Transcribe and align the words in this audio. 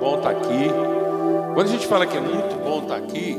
bom 0.00 0.16
estar 0.16 0.30
aqui. 0.30 0.70
Quando 1.54 1.68
a 1.68 1.70
gente 1.70 1.86
fala 1.86 2.06
que 2.06 2.16
é 2.16 2.20
muito 2.20 2.56
bom 2.64 2.82
estar 2.82 2.96
aqui, 2.96 3.36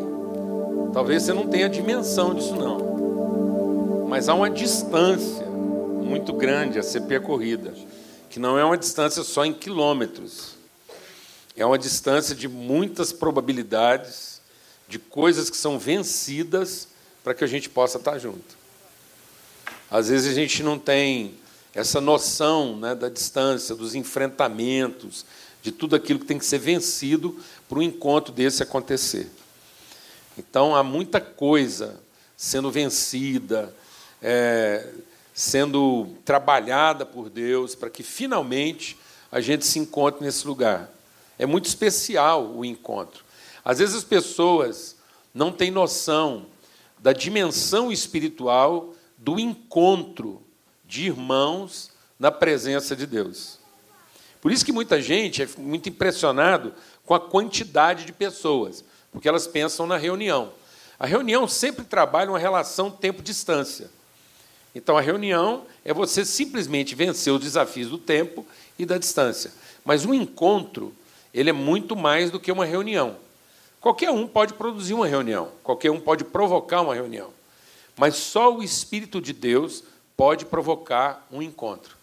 talvez 0.93 1.23
você 1.23 1.33
não 1.33 1.47
tenha 1.47 1.67
dimensão 1.67 2.35
disso 2.35 2.55
não. 2.55 4.07
Mas 4.07 4.29
há 4.29 4.35
uma 4.35 4.49
distância 4.49 5.43
muito 5.47 6.31
grande 6.33 6.77
a 6.77 6.83
ser 6.83 7.01
percorrida, 7.01 7.73
que 8.29 8.39
não 8.39 8.59
é 8.59 8.63
uma 8.63 8.77
distância 8.77 9.23
só 9.23 9.43
em 9.43 9.51
quilômetros. 9.51 10.55
É 11.57 11.65
uma 11.65 11.79
distância 11.79 12.35
de 12.35 12.47
muitas 12.47 13.11
probabilidades, 13.11 14.39
de 14.87 14.99
coisas 14.99 15.49
que 15.49 15.57
são 15.57 15.79
vencidas 15.79 16.89
para 17.23 17.33
que 17.33 17.43
a 17.43 17.47
gente 17.47 17.69
possa 17.69 17.97
estar 17.97 18.19
junto. 18.19 18.55
Às 19.89 20.09
vezes 20.09 20.31
a 20.31 20.35
gente 20.35 20.61
não 20.61 20.77
tem 20.77 21.33
essa 21.73 21.99
noção 21.99 22.77
né, 22.77 22.93
da 22.93 23.09
distância, 23.09 23.75
dos 23.75 23.95
enfrentamentos, 23.95 25.25
de 25.61 25.71
tudo 25.71 25.95
aquilo 25.95 26.19
que 26.19 26.25
tem 26.25 26.39
que 26.39 26.45
ser 26.45 26.57
vencido 26.57 27.39
para 27.69 27.79
um 27.79 27.81
encontro 27.81 28.33
desse 28.33 28.63
acontecer. 28.63 29.29
Então 30.37 30.75
há 30.75 30.83
muita 30.83 31.21
coisa 31.21 31.99
sendo 32.35 32.71
vencida, 32.71 33.73
é, 34.21 34.89
sendo 35.33 36.07
trabalhada 36.25 37.05
por 37.05 37.29
Deus 37.29 37.75
para 37.75 37.89
que 37.89 38.03
finalmente 38.03 38.97
a 39.31 39.39
gente 39.39 39.65
se 39.65 39.79
encontre 39.79 40.23
nesse 40.25 40.45
lugar. 40.47 40.91
É 41.37 41.45
muito 41.45 41.65
especial 41.65 42.51
o 42.53 42.65
encontro. 42.65 43.23
Às 43.63 43.79
vezes 43.79 43.95
as 43.95 44.03
pessoas 44.03 44.95
não 45.33 45.51
têm 45.51 45.71
noção 45.71 46.45
da 46.99 47.13
dimensão 47.13 47.91
espiritual 47.91 48.93
do 49.17 49.39
encontro 49.39 50.41
de 50.85 51.05
irmãos 51.05 51.91
na 52.19 52.31
presença 52.31 52.95
de 52.95 53.05
Deus. 53.05 53.60
Por 54.41 54.51
isso 54.51 54.65
que 54.65 54.71
muita 54.71 54.99
gente 54.99 55.43
é 55.43 55.47
muito 55.57 55.87
impressionado 55.87 56.73
com 57.05 57.13
a 57.13 57.19
quantidade 57.19 58.05
de 58.05 58.11
pessoas, 58.11 58.83
porque 59.11 59.29
elas 59.29 59.45
pensam 59.45 59.85
na 59.85 59.97
reunião. 59.97 60.51
A 60.99 61.05
reunião 61.05 61.47
sempre 61.47 61.85
trabalha 61.85 62.31
uma 62.31 62.39
relação 62.39 62.89
tempo-distância. 62.89 63.89
Então 64.73 64.97
a 64.97 65.01
reunião 65.01 65.65
é 65.85 65.93
você 65.93 66.25
simplesmente 66.25 66.95
vencer 66.95 67.31
os 67.31 67.41
desafios 67.41 67.89
do 67.89 67.97
tempo 67.97 68.45
e 68.79 68.85
da 68.85 68.97
distância. 68.97 69.51
Mas 69.85 70.05
um 70.05 70.13
encontro, 70.13 70.93
ele 71.33 71.49
é 71.49 71.53
muito 71.53 71.95
mais 71.95 72.31
do 72.31 72.39
que 72.39 72.51
uma 72.51 72.65
reunião. 72.65 73.17
Qualquer 73.79 74.11
um 74.11 74.27
pode 74.27 74.53
produzir 74.53 74.93
uma 74.93 75.07
reunião, 75.07 75.51
qualquer 75.63 75.91
um 75.91 75.99
pode 75.99 76.23
provocar 76.23 76.81
uma 76.81 76.95
reunião. 76.95 77.31
Mas 77.97 78.15
só 78.15 78.55
o 78.55 78.63
Espírito 78.63 79.19
de 79.19 79.33
Deus 79.33 79.83
pode 80.15 80.45
provocar 80.45 81.27
um 81.31 81.41
encontro. 81.41 82.00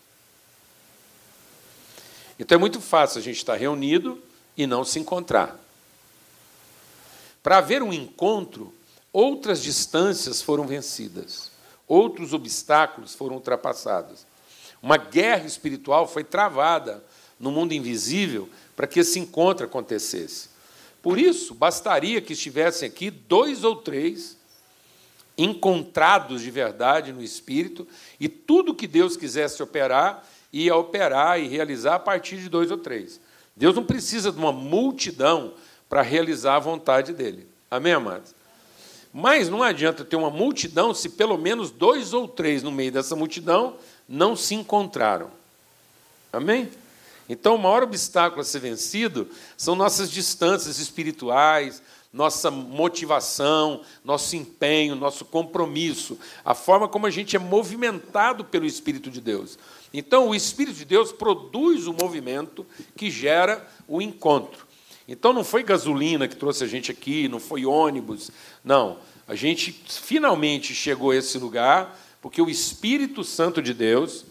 Então 2.39 2.57
é 2.57 2.59
muito 2.59 2.81
fácil 2.81 3.19
a 3.19 3.23
gente 3.23 3.37
estar 3.37 3.57
reunido 3.57 4.23
e 4.57 4.67
não 4.67 4.85
se 4.85 4.99
encontrar. 4.99 5.59
Para 7.43 7.59
haver 7.59 7.83
um 7.83 7.93
encontro, 7.93 8.75
outras 9.13 9.63
distâncias 9.63 10.43
foram 10.43 10.67
vencidas, 10.67 11.51
outros 11.87 12.33
obstáculos 12.33 13.15
foram 13.15 13.37
ultrapassados. 13.37 14.27
Uma 14.83 14.97
guerra 14.97 15.47
espiritual 15.47 16.07
foi 16.07 16.23
travada 16.23 17.03
no 17.39 17.51
mundo 17.51 17.73
invisível 17.73 18.49
para 18.77 18.87
que 18.87 19.01
esse 19.01 19.19
encontro 19.19 19.67
acontecesse. 19.67 20.51
Por 21.03 21.19
isso, 21.19 21.55
bastaria 21.55 22.21
que 22.21 22.33
estivessem 22.33 22.89
aqui 22.89 23.11
dois 23.11 23.65
ou 23.65 23.77
três 23.77 24.37
encontrados 25.39 26.43
de 26.43 26.51
verdade 26.51 27.13
no 27.13 27.23
Espírito, 27.23 27.87
e 28.19 28.29
tudo 28.29 28.75
que 28.75 28.89
Deus 28.89 29.17
quisesse 29.17 29.63
operar, 29.63 30.27
ia 30.53 30.75
operar 30.75 31.41
e 31.41 31.49
realizar 31.49 31.97
a 31.97 32.01
partir 32.01 32.39
de 32.39 32.49
dois 32.49 32.71
ou 32.71 32.79
três. 32.79 33.21
Deus 33.57 33.75
não 33.75 33.85
precisa 33.85 34.31
de 34.31 34.39
uma 34.39 34.53
multidão 34.53 35.53
para 35.89 36.03
realizar 36.03 36.57
a 36.57 36.61
vontade 36.61 37.13
dele. 37.13 37.47
Amém, 37.71 37.93
amados? 37.93 38.35
Mas 39.13 39.49
não 39.49 39.63
adianta 39.63 40.05
ter 40.05 40.17
uma 40.17 40.31
multidão 40.31 40.95
se 40.95 41.09
pelo 41.09 41.37
menos 41.37 41.71
dois 41.71 42.13
ou 42.13 42.29
três 42.29 42.63
no 42.63 42.71
meio 42.71 42.93
dessa 42.93 43.17
multidão 43.17 43.77
não 44.09 44.37
se 44.37 44.55
encontraram. 44.55 45.31
Amém? 46.33 46.71
Então, 47.29 47.57
o 47.57 47.59
maior 47.59 47.83
obstáculo 47.83 48.41
a 48.41 48.45
ser 48.45 48.61
vencido 48.61 49.29
são 49.57 49.75
nossas 49.75 50.11
distâncias 50.11 50.79
espirituais, 50.79 51.83
nossa 52.13 52.51
motivação, 52.51 53.83
nosso 54.05 54.35
empenho, 54.35 54.95
nosso 54.95 55.25
compromisso, 55.25 56.19
a 56.45 56.55
forma 56.55 56.89
como 56.89 57.07
a 57.07 57.11
gente 57.11 57.37
é 57.37 57.39
movimentado 57.39 58.45
pelo 58.45 58.65
Espírito 58.65 59.11
de 59.11 59.21
Deus. 59.21 59.59
Então, 59.93 60.29
o 60.29 60.35
Espírito 60.35 60.77
de 60.77 60.85
Deus 60.85 61.13
produz 61.13 61.87
o 61.87 61.93
movimento 61.93 62.67
que 62.97 63.11
gera 63.11 63.67
o 63.87 64.01
encontro. 64.01 64.67
Então, 65.07 65.33
não 65.33 65.45
foi 65.45 65.63
gasolina 65.63 66.29
que 66.29 66.37
trouxe 66.37 66.65
a 66.65 66.67
gente 66.67 66.91
aqui, 66.91 67.29
não 67.29 67.41
foi 67.41 67.65
ônibus, 67.65 68.31
não. 68.65 68.99
A 69.27 69.35
gente 69.35 69.73
finalmente 69.73 70.75
chegou 70.75 71.11
a 71.11 71.17
esse 71.17 71.39
lugar 71.39 71.99
porque 72.21 72.41
o 72.41 72.51
Espírito 72.51 73.23
Santo 73.23 73.63
de 73.63 73.73
Deus 73.73 74.25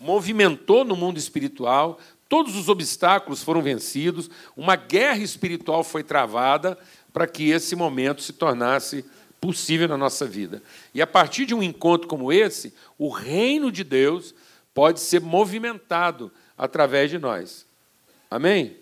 movimentou 0.00 0.84
no 0.84 0.96
mundo 0.96 1.18
espiritual, 1.18 1.98
Todos 2.28 2.56
os 2.56 2.68
obstáculos 2.68 3.42
foram 3.42 3.62
vencidos, 3.62 4.28
uma 4.54 4.76
guerra 4.76 5.22
espiritual 5.22 5.82
foi 5.82 6.02
travada 6.02 6.76
para 7.12 7.26
que 7.26 7.50
esse 7.50 7.74
momento 7.74 8.22
se 8.22 8.34
tornasse 8.34 9.04
possível 9.40 9.88
na 9.88 9.96
nossa 9.96 10.26
vida. 10.26 10.62
E 10.92 11.00
a 11.00 11.06
partir 11.06 11.46
de 11.46 11.54
um 11.54 11.62
encontro 11.62 12.06
como 12.06 12.30
esse, 12.32 12.74
o 12.98 13.08
reino 13.08 13.72
de 13.72 13.82
Deus 13.82 14.34
pode 14.74 15.00
ser 15.00 15.20
movimentado 15.20 16.30
através 16.56 17.10
de 17.10 17.18
nós. 17.18 17.64
Amém? 18.30 18.76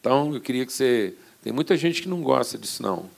Então, 0.00 0.34
eu 0.34 0.40
queria 0.40 0.64
que 0.64 0.72
você. 0.72 1.14
Tem 1.42 1.52
muita 1.52 1.76
gente 1.76 2.00
que 2.00 2.08
não 2.08 2.22
gosta 2.22 2.56
disso, 2.56 2.82
não. 2.82 3.10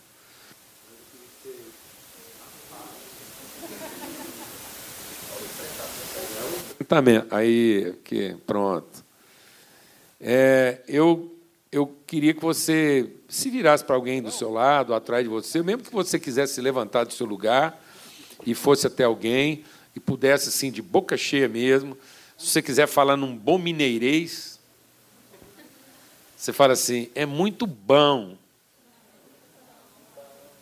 Também. 6.88 7.24
Aí, 7.30 7.94
aqui, 7.98 8.36
pronto. 8.46 9.05
É, 10.20 10.80
eu, 10.88 11.34
eu 11.70 11.94
queria 12.06 12.32
que 12.32 12.40
você 12.40 13.10
se 13.28 13.50
virasse 13.50 13.84
para 13.84 13.96
alguém 13.96 14.22
do 14.22 14.30
seu 14.30 14.50
lado, 14.50 14.94
atrás 14.94 15.22
de 15.24 15.28
você, 15.28 15.62
mesmo 15.62 15.82
que 15.82 15.92
você 15.92 16.18
quisesse 16.18 16.54
se 16.54 16.60
levantar 16.60 17.04
do 17.04 17.12
seu 17.12 17.26
lugar 17.26 17.82
e 18.46 18.54
fosse 18.54 18.86
até 18.86 19.04
alguém 19.04 19.64
e 19.94 20.00
pudesse, 20.00 20.48
assim, 20.48 20.70
de 20.70 20.80
boca 20.82 21.16
cheia 21.16 21.48
mesmo, 21.48 21.96
se 22.36 22.48
você 22.48 22.62
quiser 22.62 22.86
falar 22.86 23.16
num 23.16 23.34
bom 23.34 23.56
mineirês, 23.58 24.60
você 26.36 26.52
fala 26.52 26.74
assim: 26.74 27.08
é 27.14 27.24
muito 27.24 27.66
bom, 27.66 28.36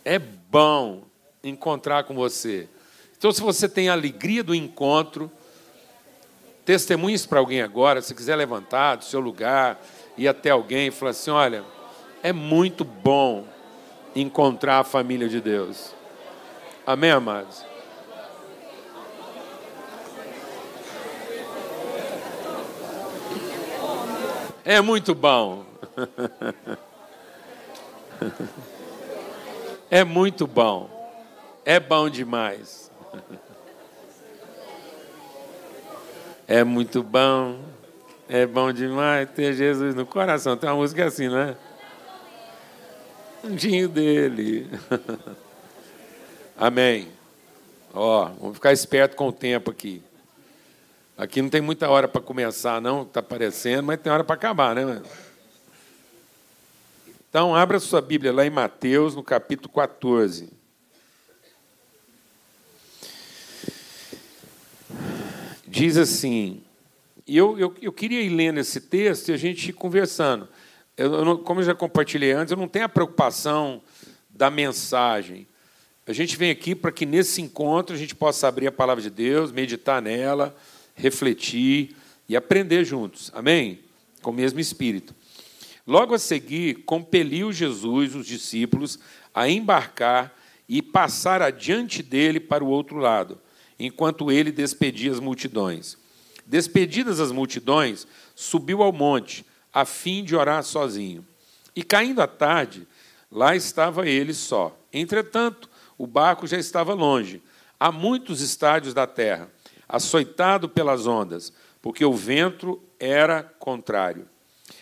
é 0.05 0.17
bom 0.17 1.03
encontrar 1.43 2.05
com 2.05 2.15
você. 2.15 2.69
Então, 3.17 3.31
se 3.31 3.41
você 3.41 3.67
tem 3.67 3.89
a 3.89 3.93
alegria 3.93 4.43
do 4.43 4.55
encontro, 4.55 5.29
Testemunhes 6.65 7.25
para 7.25 7.39
alguém 7.39 7.61
agora, 7.61 8.01
se 8.01 8.15
quiser 8.15 8.35
levantar 8.35 8.95
do 8.95 9.05
seu 9.05 9.19
lugar, 9.19 9.79
ir 10.17 10.27
até 10.27 10.49
alguém 10.49 10.87
e 10.87 10.91
falar 10.91 11.11
assim: 11.11 11.29
olha, 11.29 11.63
é 12.23 12.33
muito 12.33 12.83
bom 12.83 13.45
encontrar 14.15 14.79
a 14.79 14.83
família 14.83 15.29
de 15.29 15.39
Deus. 15.39 15.93
Amém, 16.85 17.11
amados? 17.11 17.63
É 24.63 24.81
muito 24.81 25.13
bom. 25.13 25.65
É 29.91 30.03
muito 30.03 30.47
bom. 30.47 30.89
É 31.63 31.79
bom 31.79 32.09
demais. 32.09 32.91
É 36.47 36.63
muito 36.63 37.01
bom, 37.01 37.59
é 38.29 38.45
bom 38.45 38.71
demais 38.71 39.27
ter 39.31 39.53
Jesus 39.53 39.95
no 39.95 40.05
coração. 40.05 40.55
Tem 40.55 40.69
uma 40.69 40.75
música 40.75 41.05
assim, 41.05 41.27
né? 41.27 41.57
Anjinho 43.43 43.89
dele. 43.89 44.69
Amém. 46.55 47.07
Ó, 47.91 48.25
vamos 48.39 48.55
ficar 48.55 48.73
esperto 48.73 49.15
com 49.15 49.29
o 49.29 49.31
tempo 49.31 49.71
aqui. 49.71 50.03
Aqui 51.17 51.41
não 51.41 51.49
tem 51.49 51.61
muita 51.61 51.89
hora 51.89 52.07
para 52.07 52.21
começar, 52.21 52.79
não, 52.79 53.01
está 53.01 53.23
parecendo, 53.23 53.83
mas 53.83 53.99
tem 53.99 54.11
hora 54.11 54.23
para 54.23 54.35
acabar, 54.35 54.75
né? 54.75 55.01
Então, 57.27 57.55
abra 57.55 57.79
sua 57.79 58.01
Bíblia 58.01 58.31
lá 58.31 58.45
em 58.45 58.51
Mateus, 58.51 59.15
no 59.15 59.23
capítulo 59.23 59.73
14. 59.73 60.53
Diz 65.75 65.97
assim, 65.97 66.63
e 67.27 67.35
eu, 67.35 67.59
eu, 67.59 67.75
eu, 67.81 67.91
queria 67.91 68.21
ir 68.21 68.29
lendo 68.29 68.61
esse 68.61 68.79
texto 68.79 69.27
e 69.27 69.33
a 69.33 69.37
gente 69.37 69.69
ir 69.69 69.73
conversando. 69.73 70.47
Eu, 70.95 71.13
eu 71.13 71.37
como 71.39 71.59
eu 71.59 71.65
já 71.65 71.75
compartilhei 71.75 72.31
antes, 72.31 72.51
eu 72.51 72.57
não 72.57 72.67
tenho 72.67 72.85
a 72.85 72.89
preocupação 72.89 73.81
da 74.29 74.49
mensagem. 74.49 75.45
A 76.07 76.13
gente 76.13 76.37
vem 76.37 76.49
aqui 76.49 76.73
para 76.73 76.93
que 76.93 77.05
nesse 77.05 77.41
encontro 77.41 77.93
a 77.93 77.99
gente 77.99 78.15
possa 78.15 78.47
abrir 78.47 78.67
a 78.67 78.71
palavra 78.71 79.03
de 79.03 79.09
Deus, 79.09 79.51
meditar 79.51 80.01
nela, 80.01 80.55
refletir 80.93 81.93
e 82.29 82.37
aprender 82.37 82.85
juntos. 82.85 83.29
Amém? 83.33 83.79
Com 84.21 84.29
o 84.29 84.33
mesmo 84.33 84.61
espírito. 84.61 85.13
Logo 85.85 86.13
a 86.13 86.19
seguir, 86.19 86.85
compeliu 86.85 87.51
Jesus 87.51 88.15
os 88.15 88.25
discípulos 88.25 88.97
a 89.33 89.49
embarcar 89.49 90.33
e 90.69 90.81
passar 90.81 91.41
adiante 91.41 92.01
dele 92.01 92.39
para 92.39 92.63
o 92.63 92.67
outro 92.69 92.97
lado, 92.97 93.39
enquanto 93.79 94.31
ele 94.31 94.51
despedia 94.51 95.11
as 95.11 95.19
multidões. 95.19 95.97
Despedidas 96.45 97.19
as 97.19 97.31
multidões, 97.31 98.07
subiu 98.35 98.83
ao 98.83 98.91
monte, 98.91 99.45
a 99.73 99.83
fim 99.83 100.23
de 100.23 100.35
orar 100.35 100.63
sozinho. 100.63 101.25
E 101.75 101.83
caindo 101.83 102.21
a 102.21 102.27
tarde, 102.27 102.87
lá 103.31 103.55
estava 103.55 104.07
ele 104.07 104.33
só. 104.33 104.77
Entretanto, 104.93 105.69
o 105.97 106.07
barco 106.07 106.47
já 106.47 106.57
estava 106.57 106.93
longe, 106.93 107.41
a 107.79 107.91
muitos 107.91 108.41
estádios 108.41 108.93
da 108.93 109.05
terra, 109.05 109.49
açoitado 109.87 110.69
pelas 110.69 111.05
ondas, 111.05 111.51
porque 111.81 112.05
o 112.05 112.13
vento 112.13 112.81
era 112.99 113.43
contrário. 113.43 114.27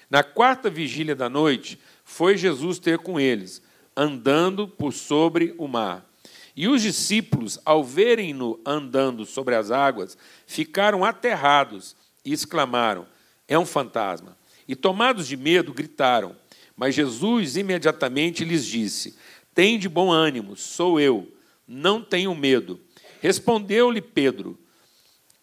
Na 0.09 0.23
quarta 0.23 0.69
vigília 0.69 1.15
da 1.15 1.29
noite, 1.29 1.79
foi 2.03 2.37
Jesus 2.37 2.77
ter 2.77 2.99
com 2.99 3.19
eles, 3.19 3.61
andando 3.95 4.67
por 4.67 4.93
sobre 4.93 5.55
o 5.57 5.67
mar. 5.67 6.05
E 6.55 6.67
os 6.67 6.81
discípulos, 6.81 7.59
ao 7.65 7.83
verem-no 7.83 8.59
andando 8.65 9.25
sobre 9.25 9.55
as 9.55 9.71
águas, 9.71 10.17
ficaram 10.45 11.03
aterrados 11.03 11.95
e 12.23 12.31
exclamaram: 12.31 13.07
É 13.47 13.57
um 13.57 13.65
fantasma. 13.65 14.37
E 14.67 14.75
tomados 14.75 15.27
de 15.27 15.35
medo, 15.35 15.73
gritaram. 15.73 16.35
Mas 16.75 16.95
Jesus 16.95 17.57
imediatamente 17.57 18.45
lhes 18.45 18.65
disse: 18.65 19.17
Tem 19.53 19.79
de 19.79 19.89
bom 19.89 20.11
ânimo, 20.11 20.55
sou 20.55 20.99
eu, 20.99 21.31
não 21.67 22.01
tenho 22.01 22.35
medo. 22.35 22.79
Respondeu-lhe 23.19 24.01
Pedro: 24.01 24.59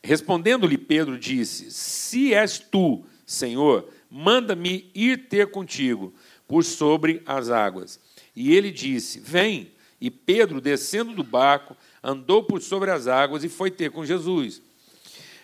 Respondendo-lhe 0.02 0.78
Pedro, 0.78 1.18
disse: 1.18 1.70
Se 1.70 2.32
és 2.32 2.58
tu, 2.58 3.04
Senhor, 3.26 3.88
manda-me 4.08 4.90
ir 4.94 5.28
ter 5.28 5.50
contigo 5.50 6.14
por 6.46 6.64
sobre 6.64 7.22
as 7.26 7.50
águas. 7.50 7.98
E 8.34 8.54
ele 8.54 8.70
disse: 8.70 9.18
Vem. 9.18 9.72
E 10.00 10.10
Pedro, 10.10 10.60
descendo 10.60 11.12
do 11.12 11.22
barco, 11.22 11.76
andou 12.02 12.42
por 12.42 12.62
sobre 12.62 12.90
as 12.90 13.06
águas 13.06 13.44
e 13.44 13.48
foi 13.48 13.70
ter 13.70 13.90
com 13.90 14.04
Jesus. 14.04 14.62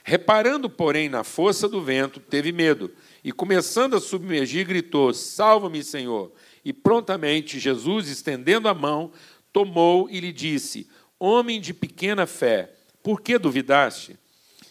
Reparando, 0.02 0.70
porém, 0.70 1.08
na 1.08 1.24
força 1.24 1.68
do 1.68 1.82
vento, 1.82 2.20
teve 2.20 2.52
medo 2.52 2.90
e, 3.24 3.32
começando 3.32 3.96
a 3.96 4.00
submergir, 4.00 4.66
gritou: 4.66 5.12
Salva-me, 5.12 5.82
Senhor. 5.82 6.32
E 6.64 6.72
prontamente 6.72 7.58
Jesus, 7.58 8.08
estendendo 8.08 8.68
a 8.68 8.74
mão, 8.74 9.12
tomou 9.52 10.08
e 10.08 10.20
lhe 10.20 10.32
disse: 10.32 10.88
Homem 11.18 11.60
de 11.60 11.74
pequena 11.74 12.24
fé, 12.24 12.72
por 13.02 13.20
que 13.20 13.36
duvidaste? 13.36 14.16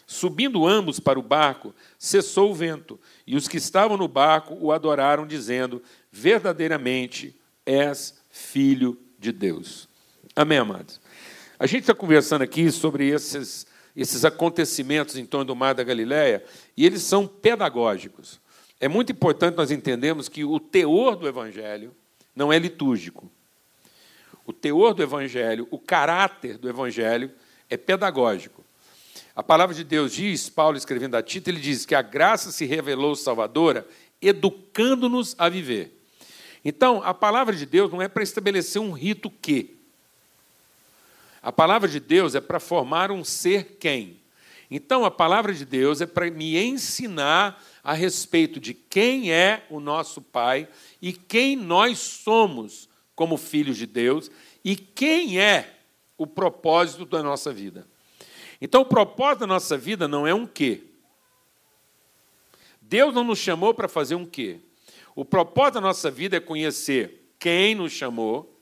Subindo 0.06 0.66
ambos 0.66 0.98
para 0.98 1.18
o 1.18 1.22
barco, 1.22 1.74
cessou 1.98 2.50
o 2.50 2.54
vento, 2.54 2.98
e 3.26 3.36
os 3.36 3.48
que 3.48 3.56
estavam 3.56 3.96
no 3.96 4.08
barco 4.08 4.56
o 4.58 4.72
adoraram, 4.72 5.26
dizendo: 5.26 5.82
Verdadeiramente 6.10 7.38
és 7.66 8.18
filho 8.30 8.98
de 9.18 9.32
Deus. 9.32 9.88
Amém, 10.34 10.58
amados? 10.58 11.00
A 11.58 11.66
gente 11.66 11.82
está 11.82 11.94
conversando 11.94 12.42
aqui 12.42 12.70
sobre 12.70 13.08
esses, 13.08 13.66
esses 13.96 14.24
acontecimentos 14.24 15.16
em 15.16 15.24
torno 15.24 15.46
do 15.46 15.56
Mar 15.56 15.74
da 15.74 15.82
Galileia, 15.82 16.44
e 16.76 16.84
eles 16.84 17.02
são 17.02 17.26
pedagógicos. 17.26 18.38
É 18.78 18.88
muito 18.88 19.10
importante 19.12 19.56
nós 19.56 19.70
entendermos 19.70 20.28
que 20.28 20.44
o 20.44 20.60
teor 20.60 21.16
do 21.16 21.26
Evangelho 21.26 21.94
não 22.34 22.52
é 22.52 22.58
litúrgico. 22.58 23.30
O 24.44 24.52
teor 24.52 24.92
do 24.92 25.02
Evangelho, 25.02 25.66
o 25.70 25.78
caráter 25.78 26.58
do 26.58 26.68
Evangelho 26.68 27.32
é 27.70 27.76
pedagógico. 27.76 28.62
A 29.34 29.42
palavra 29.42 29.74
de 29.74 29.82
Deus 29.82 30.12
diz, 30.12 30.48
Paulo 30.48 30.76
escrevendo 30.76 31.16
a 31.16 31.22
Tito, 31.22 31.48
ele 31.48 31.60
diz 31.60 31.84
que 31.86 31.94
a 31.94 32.02
graça 32.02 32.52
se 32.52 32.64
revelou 32.64 33.16
salvadora, 33.16 33.86
educando-nos 34.20 35.34
a 35.38 35.48
viver. 35.48 35.95
Então, 36.68 37.00
a 37.04 37.14
palavra 37.14 37.54
de 37.54 37.64
Deus 37.64 37.92
não 37.92 38.02
é 38.02 38.08
para 38.08 38.24
estabelecer 38.24 38.82
um 38.82 38.90
rito 38.90 39.30
que. 39.30 39.76
A 41.40 41.52
palavra 41.52 41.88
de 41.88 42.00
Deus 42.00 42.34
é 42.34 42.40
para 42.40 42.58
formar 42.58 43.12
um 43.12 43.22
ser 43.22 43.76
quem. 43.78 44.20
Então, 44.68 45.04
a 45.04 45.10
palavra 45.12 45.54
de 45.54 45.64
Deus 45.64 46.00
é 46.00 46.06
para 46.06 46.28
me 46.28 46.58
ensinar 46.58 47.62
a 47.84 47.92
respeito 47.92 48.58
de 48.58 48.74
quem 48.74 49.30
é 49.30 49.64
o 49.70 49.78
nosso 49.78 50.20
Pai 50.20 50.68
e 51.00 51.12
quem 51.12 51.54
nós 51.54 52.00
somos 52.00 52.88
como 53.14 53.36
filhos 53.36 53.76
de 53.76 53.86
Deus 53.86 54.28
e 54.64 54.74
quem 54.74 55.40
é 55.40 55.78
o 56.18 56.26
propósito 56.26 57.06
da 57.06 57.22
nossa 57.22 57.52
vida. 57.52 57.86
Então, 58.60 58.82
o 58.82 58.86
propósito 58.86 59.42
da 59.42 59.46
nossa 59.46 59.78
vida 59.78 60.08
não 60.08 60.26
é 60.26 60.34
um 60.34 60.48
quê. 60.48 60.82
Deus 62.82 63.14
não 63.14 63.22
nos 63.22 63.38
chamou 63.38 63.72
para 63.72 63.86
fazer 63.86 64.16
um 64.16 64.26
quê. 64.26 64.58
O 65.16 65.24
propósito 65.24 65.74
da 65.74 65.80
nossa 65.80 66.10
vida 66.10 66.36
é 66.36 66.40
conhecer 66.40 67.32
quem 67.38 67.74
nos 67.74 67.90
chamou, 67.90 68.60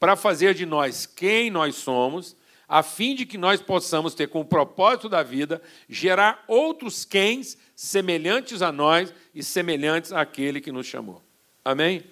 para 0.00 0.16
fazer 0.16 0.52
de 0.52 0.66
nós 0.66 1.06
quem 1.06 1.48
nós 1.48 1.76
somos, 1.76 2.36
a 2.68 2.82
fim 2.82 3.14
de 3.14 3.24
que 3.24 3.38
nós 3.38 3.60
possamos 3.62 4.12
ter, 4.12 4.28
com 4.28 4.40
o 4.40 4.44
propósito 4.44 5.08
da 5.08 5.22
vida, 5.22 5.62
gerar 5.88 6.44
outros 6.48 7.04
quens 7.04 7.56
semelhantes 7.76 8.62
a 8.62 8.72
nós 8.72 9.14
e 9.32 9.44
semelhantes 9.44 10.12
àquele 10.12 10.60
que 10.60 10.72
nos 10.72 10.86
chamou. 10.86 11.22
Amém? 11.64 12.02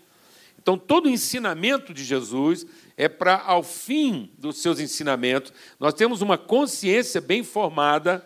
Então, 0.61 0.79
todo 0.79 1.07
o 1.07 1.11
ensinamento 1.11 1.93
de 1.93 2.05
Jesus 2.05 2.65
é 2.97 3.09
para, 3.09 3.41
ao 3.41 3.65
fim 3.65 4.31
dos 4.39 4.59
seus 4.63 4.79
ensinamentos, 4.79 5.53
nós 5.81 5.95
temos 5.95 6.23
uma 6.23 6.39
consciência 6.39 7.21
bem 7.21 7.43
formada 7.43 8.25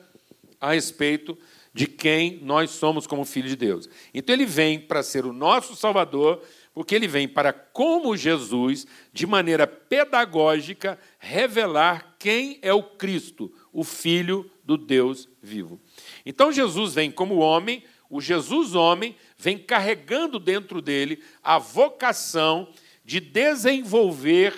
a 0.61 0.73
respeito 0.73 1.38
de 1.74 1.86
quem 1.86 2.40
nós 2.42 2.70
somos 2.70 3.06
como 3.06 3.24
filhos 3.24 3.50
de 3.50 3.56
Deus. 3.56 3.88
Então, 4.12 4.34
ele 4.34 4.44
vem 4.44 4.78
para 4.78 5.02
ser 5.02 5.24
o 5.24 5.32
nosso 5.32 5.74
Salvador, 5.74 6.42
porque 6.74 6.94
ele 6.94 7.08
vem 7.08 7.26
para, 7.26 7.52
como 7.52 8.16
Jesus, 8.16 8.86
de 9.12 9.26
maneira 9.26 9.66
pedagógica, 9.66 10.98
revelar 11.19 12.16
quem 12.19 12.58
é 12.62 12.72
o 12.72 12.82
Cristo, 12.82 13.52
o 13.72 13.84
Filho 13.84 14.50
do 14.64 14.76
Deus 14.76 15.28
vivo. 15.42 15.80
Então, 16.26 16.52
Jesus 16.52 16.94
vem 16.94 17.10
como 17.10 17.36
homem, 17.36 17.82
o 18.10 18.20
Jesus 18.20 18.74
homem 18.74 19.16
vem 19.38 19.56
carregando 19.58 20.38
dentro 20.38 20.82
dele 20.82 21.22
a 21.42 21.58
vocação 21.58 22.69
de 23.04 23.19
desenvolver 23.19 24.54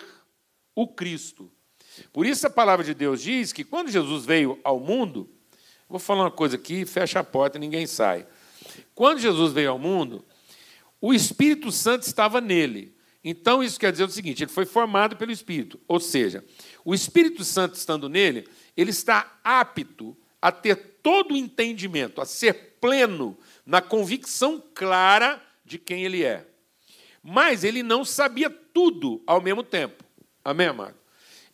o 0.75 0.89
Cristo. 0.89 1.51
Por 2.13 2.27
isso 2.27 2.47
a 2.47 2.51
palavra 2.51 2.85
de 2.85 2.93
Deus 2.93 3.23
diz 3.23 3.53
que 3.53 3.63
quando 3.63 3.91
Jesus 3.91 4.25
veio 4.25 4.59
ao 4.65 4.81
mundo, 4.81 5.31
vou 5.89 5.99
falar 5.99 6.25
uma 6.25 6.31
coisa 6.31 6.57
aqui, 6.57 6.85
fecha 6.85 7.21
a 7.21 7.25
porta 7.25 7.59
e 7.59 7.61
ninguém 7.61 7.87
sai. 7.87 8.27
Quando 8.95 9.21
Jesus 9.21 9.53
veio 9.53 9.71
ao 9.71 9.79
mundo, 9.79 10.25
o 11.01 11.13
Espírito 11.13 11.71
Santo 11.71 12.05
estava 12.05 12.41
nele. 12.41 12.95
Então 13.23 13.63
isso 13.63 13.81
quer 13.81 13.93
dizer 13.93 14.05
o 14.05 14.11
seguinte: 14.11 14.43
ele 14.43 14.51
foi 14.51 14.67
formado 14.67 15.17
pelo 15.17 15.33
Espírito. 15.33 15.81
Ou 15.89 15.99
seja, 15.99 16.45
o 16.85 16.95
Espírito 16.95 17.45
Santo 17.45 17.75
estando 17.75 18.09
nele, 18.09 18.47
ele 18.77 18.91
está 18.91 19.39
apto 19.43 20.17
a 20.41 20.53
ter 20.53 20.77
todo 21.03 21.33
o 21.33 21.37
entendimento, 21.37 22.21
a 22.21 22.27
ser 22.27 22.77
pleno 22.81 23.37
na 23.65 23.81
convicção 23.81 24.63
clara 24.75 25.43
de 25.65 25.79
quem 25.79 26.05
ele 26.05 26.23
é. 26.23 26.47
Mas 27.23 27.65
ele 27.65 27.83
não 27.83 28.05
sabia 28.05 28.51
tudo 28.51 29.23
ao 29.27 29.41
mesmo 29.41 29.63
tempo. 29.63 30.05
Amém, 30.45 30.67
amado? 30.67 30.97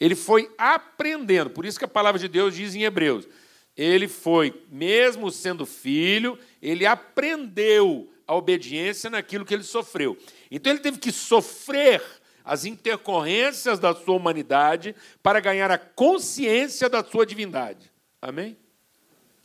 Ele 0.00 0.16
foi 0.16 0.52
aprendendo. 0.58 1.50
Por 1.50 1.64
isso 1.64 1.78
que 1.78 1.84
a 1.84 1.88
palavra 1.88 2.18
de 2.18 2.26
Deus 2.26 2.54
diz 2.54 2.74
em 2.74 2.82
Hebreus: 2.82 3.28
ele 3.76 4.08
foi, 4.08 4.64
mesmo 4.70 5.30
sendo 5.30 5.64
filho, 5.64 6.38
ele 6.60 6.86
aprendeu 6.86 8.12
a 8.26 8.34
obediência 8.34 9.10
naquilo 9.10 9.44
que 9.44 9.54
ele 9.54 9.62
sofreu. 9.62 10.16
Então 10.50 10.72
ele 10.72 10.80
teve 10.80 10.98
que 10.98 11.10
sofrer 11.10 12.02
as 12.44 12.64
intercorrências 12.64 13.78
da 13.78 13.94
sua 13.94 14.16
humanidade 14.16 14.94
para 15.22 15.40
ganhar 15.40 15.70
a 15.70 15.78
consciência 15.78 16.88
da 16.88 17.04
sua 17.04 17.24
divindade. 17.26 17.90
Amém? 18.20 18.56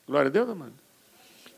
Glória 0.08 0.30
a 0.30 0.32
Deus, 0.32 0.50
amado. 0.50 0.74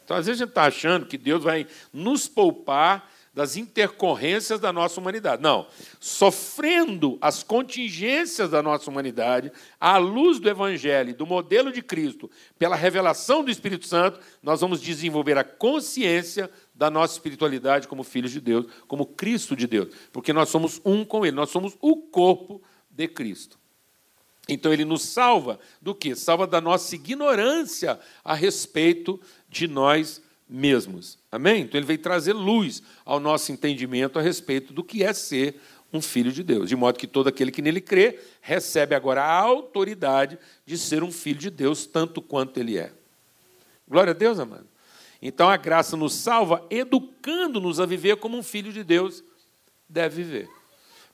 Então, 0.04 0.16
às 0.16 0.26
vezes, 0.26 0.42
a 0.42 0.46
gente 0.46 0.52
está 0.52 0.64
achando 0.64 1.06
que 1.06 1.18
Deus 1.18 1.44
vai 1.44 1.68
nos 1.92 2.30
poupar 2.30 3.12
das 3.38 3.56
intercorrências 3.56 4.60
da 4.60 4.74
nossa 4.74 5.00
humanidade. 5.00 5.44
Não. 5.44 5.68
Sofrendo 6.00 7.20
as 7.22 7.44
contingências 7.44 8.50
da 8.50 8.64
nossa 8.64 8.90
humanidade, 8.90 9.52
à 9.80 9.98
luz 9.98 10.40
do 10.40 10.50
Evangelho, 10.50 11.14
do 11.14 11.24
modelo 11.24 11.72
de 11.72 11.84
Cristo, 11.84 12.32
pela 12.58 12.76
revelação 12.76 13.44
do 13.44 13.52
Espírito 13.52 13.86
Santo, 13.86 14.20
nós 14.42 14.60
vamos 14.60 14.82
desenvolver 14.82 15.38
a 15.38 15.44
consciência 15.44 16.50
da 16.74 16.90
nossa 16.90 17.14
espiritualidade 17.14 17.88
como 17.88 18.04
filhos 18.04 18.32
de 18.32 18.42
Deus, 18.42 18.66
como 18.88 19.06
Cristo 19.06 19.56
de 19.56 19.68
Deus, 19.68 19.94
porque 20.12 20.34
nós 20.34 20.50
somos 20.50 20.82
um 20.84 21.06
com 21.06 21.24
Ele, 21.24 21.36
nós 21.36 21.52
somos 21.52 21.78
o 21.80 21.96
corpo 21.96 22.60
de 22.90 23.08
Cristo. 23.08 23.60
Então 24.50 24.74
ele 24.74 24.86
nos 24.86 25.04
salva 25.04 25.60
do 25.80 25.94
que? 25.94 26.16
Salva 26.16 26.48
da 26.48 26.60
nossa 26.60 26.96
ignorância 26.96 28.00
a 28.24 28.34
respeito 28.34 29.22
de 29.48 29.68
nós 29.68 30.24
mesmos. 30.50 31.18
Amém? 31.32 31.64
Então 31.64 31.78
ele 31.78 31.88
veio 31.88 32.00
trazer 32.00 32.34
luz 32.34 32.82
ao 33.06 33.20
nosso 33.20 33.52
entendimento 33.52 34.18
a 34.18 34.22
respeito 34.22 34.74
do 34.74 34.84
que 34.84 35.04
é 35.04 35.14
ser 35.14 35.56
um 35.92 36.02
filho 36.02 36.32
de 36.32 36.44
Deus, 36.44 36.70
de 36.70 36.76
modo 36.76 37.00
que 37.00 37.08
todo 37.08 37.28
aquele 37.28 37.52
que 37.52 37.62
nele 37.62 37.80
crê 37.80 38.20
recebe 38.42 38.94
agora 38.94 39.24
a 39.24 39.32
autoridade 39.32 40.38
de 40.66 40.78
ser 40.78 41.04
um 41.04 41.12
filho 41.12 41.40
de 41.40 41.50
Deus, 41.50 41.86
tanto 41.86 42.22
quanto 42.22 42.60
ele 42.60 42.78
é. 42.78 42.92
Glória 43.88 44.12
a 44.12 44.14
Deus, 44.14 44.40
amado. 44.40 44.68
Então 45.22 45.50
a 45.50 45.58
graça 45.58 45.96
nos 45.96 46.14
salva, 46.14 46.66
educando-nos 46.70 47.80
a 47.80 47.86
viver 47.86 48.18
como 48.18 48.38
um 48.38 48.44
filho 48.44 48.72
de 48.72 48.84
Deus 48.84 49.24
deve 49.88 50.24
viver. 50.24 50.50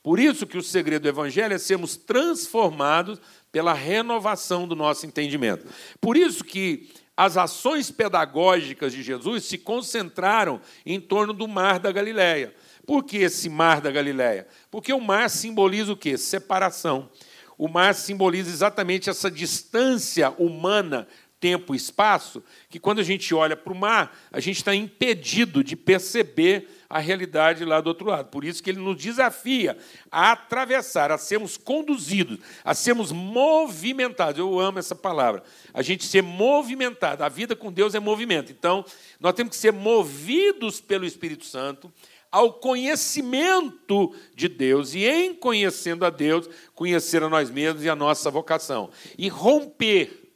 Por 0.02 0.20
isso 0.20 0.46
que 0.46 0.58
o 0.58 0.64
segredo 0.64 1.04
do 1.04 1.08
evangelho 1.08 1.54
é 1.54 1.58
sermos 1.58 1.96
transformados 1.96 3.22
pela 3.52 3.74
renovação 3.74 4.68
do 4.68 4.76
nosso 4.76 5.06
entendimento. 5.06 5.66
Por 6.02 6.18
isso 6.18 6.44
que 6.44 6.90
as 7.16 7.38
ações 7.38 7.92
pedagógicas 7.92 8.92
de 8.92 9.04
Jesus 9.04 9.46
se 9.46 9.58
concentraram 9.58 10.60
em 10.86 11.00
torno 11.00 11.32
do 11.32 11.48
mar 11.48 11.80
da 11.80 11.92
Galileia. 11.92 12.54
Por 12.86 13.04
que 13.04 13.18
esse 13.18 13.50
mar 13.50 13.80
da 13.80 13.92
Galileia? 13.92 14.48
Porque 14.72 14.92
o 14.92 15.00
mar 15.00 15.30
simboliza 15.30 15.94
o 15.94 15.98
quê? 15.98 16.18
Separação. 16.18 17.10
O 17.58 17.68
mar 17.68 17.94
simboliza 17.94 18.50
exatamente 18.50 19.10
essa 19.10 19.30
distância 19.30 20.32
humana, 20.32 21.08
tempo 21.40 21.74
e 21.74 21.78
espaço, 21.78 22.44
que 22.70 22.80
quando 22.80 23.00
a 23.00 23.04
gente 23.04 23.34
olha 23.36 23.56
para 23.56 23.72
o 23.72 23.78
mar, 23.78 24.18
a 24.32 24.40
gente 24.40 24.58
está 24.58 24.74
impedido 24.74 25.64
de 25.64 25.76
perceber 25.76 26.68
a 26.94 27.00
realidade 27.00 27.66
lá 27.66 27.82
do 27.82 27.88
outro 27.88 28.08
lado. 28.08 28.30
Por 28.30 28.46
isso 28.46 28.62
que 28.62 28.70
ele 28.70 28.80
nos 28.80 28.96
desafia 28.96 29.76
a 30.12 30.34
atravessar, 30.34 31.12
a 31.12 31.18
sermos 31.18 31.58
conduzidos, 31.58 32.38
a 32.64 32.76
sermos 32.76 33.12
movimentados. 33.12 34.38
Eu 34.38 34.60
amo 34.60 34.78
essa 34.78 34.94
palavra. 34.94 35.42
A 35.74 35.82
gente 35.82 36.06
ser 36.06 36.22
movimentado. 36.22 37.24
A 37.24 37.30
vida 37.30 37.56
com 37.56 37.72
Deus 37.72 37.96
é 37.96 38.00
movimento. 38.00 38.52
Então, 38.52 38.86
nós 39.20 39.34
temos 39.34 39.50
que 39.50 39.56
ser 39.56 39.74
movidos 39.74 40.80
pelo 40.80 41.04
Espírito 41.04 41.46
Santo 41.46 41.92
ao 42.32 42.54
conhecimento 42.54 44.16
de 44.36 44.48
Deus 44.48 44.94
e, 44.94 45.04
em 45.04 45.34
conhecendo 45.34 46.06
a 46.06 46.12
Deus, 46.12 46.48
conhecer 46.76 47.24
a 47.24 47.30
nós 47.30 47.50
mesmos 47.50 47.84
e 47.84 47.90
a 47.90 47.96
nossa 47.96 48.30
vocação. 48.30 48.92
E 49.18 49.28
romper, 49.30 50.32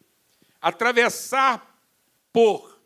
atravessar 0.60 1.80
por 2.34 2.80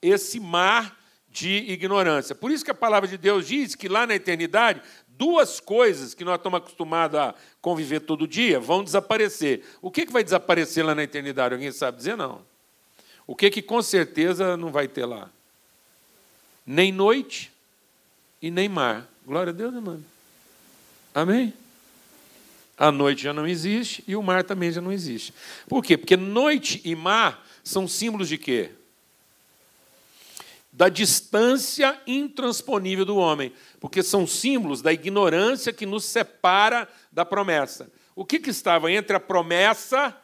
esse 0.00 0.38
mar 0.38 0.95
de 1.36 1.70
ignorância. 1.70 2.34
Por 2.34 2.50
isso 2.50 2.64
que 2.64 2.70
a 2.70 2.74
palavra 2.74 3.06
de 3.06 3.18
Deus 3.18 3.46
diz 3.46 3.74
que 3.74 3.88
lá 3.88 4.06
na 4.06 4.14
eternidade, 4.14 4.80
duas 5.06 5.60
coisas 5.60 6.14
que 6.14 6.24
nós 6.24 6.36
estamos 6.36 6.56
acostumados 6.56 7.18
a 7.18 7.34
conviver 7.60 8.00
todo 8.00 8.26
dia 8.26 8.58
vão 8.58 8.82
desaparecer. 8.82 9.62
O 9.82 9.90
que, 9.90 10.06
que 10.06 10.12
vai 10.12 10.24
desaparecer 10.24 10.84
lá 10.84 10.94
na 10.94 11.02
eternidade? 11.02 11.54
Alguém 11.54 11.70
sabe 11.70 11.98
dizer? 11.98 12.16
Não. 12.16 12.40
O 13.26 13.36
que, 13.36 13.50
que 13.50 13.60
com 13.60 13.82
certeza 13.82 14.56
não 14.56 14.72
vai 14.72 14.88
ter 14.88 15.04
lá? 15.04 15.28
Nem 16.64 16.90
noite 16.90 17.52
e 18.40 18.50
nem 18.50 18.66
mar. 18.66 19.06
Glória 19.26 19.50
a 19.50 19.54
Deus, 19.54 19.74
irmão. 19.74 20.02
Amém? 21.14 21.52
A 22.78 22.90
noite 22.90 23.24
já 23.24 23.34
não 23.34 23.46
existe 23.46 24.02
e 24.08 24.16
o 24.16 24.22
mar 24.22 24.42
também 24.42 24.72
já 24.72 24.80
não 24.80 24.92
existe. 24.92 25.34
Por 25.68 25.84
quê? 25.84 25.98
Porque 25.98 26.16
noite 26.16 26.80
e 26.82 26.94
mar 26.94 27.46
são 27.62 27.86
símbolos 27.86 28.28
de 28.28 28.38
quê? 28.38 28.70
Da 30.76 30.90
distância 30.90 31.98
intransponível 32.06 33.06
do 33.06 33.16
homem, 33.16 33.50
porque 33.80 34.02
são 34.02 34.26
símbolos 34.26 34.82
da 34.82 34.92
ignorância 34.92 35.72
que 35.72 35.86
nos 35.86 36.04
separa 36.04 36.86
da 37.10 37.24
promessa. 37.24 37.90
O 38.14 38.26
que, 38.26 38.38
que 38.38 38.50
estava 38.50 38.92
entre 38.92 39.16
a 39.16 39.20
promessa 39.20 40.14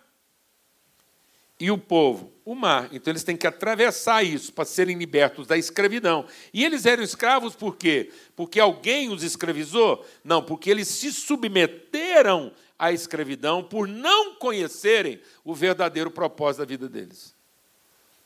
e 1.59 1.71
o 1.71 1.78
povo? 1.78 2.30
O 2.44 2.54
mar. 2.54 2.90
Então 2.92 3.11
eles 3.11 3.25
têm 3.25 3.35
que 3.35 3.47
atravessar 3.47 4.23
isso 4.25 4.52
para 4.52 4.66
serem 4.66 4.99
libertos 4.99 5.47
da 5.47 5.56
escravidão. 5.56 6.26
E 6.52 6.66
eles 6.66 6.85
eram 6.85 7.02
escravos 7.02 7.54
por 7.54 7.76
quê? 7.76 8.12
Porque 8.37 8.61
alguém 8.61 9.09
os 9.09 9.23
escravizou? 9.23 10.06
Não, 10.23 10.42
porque 10.42 10.68
eles 10.68 10.88
se 10.88 11.11
submeteram 11.14 12.52
à 12.78 12.92
escravidão 12.92 13.64
por 13.64 13.88
não 13.88 14.35
conhecerem 14.35 15.18
o 15.47 15.54
verdadeiro 15.54 16.11
propósito 16.11 16.59
da 16.59 16.66
vida 16.66 16.90
deles. 16.90 17.35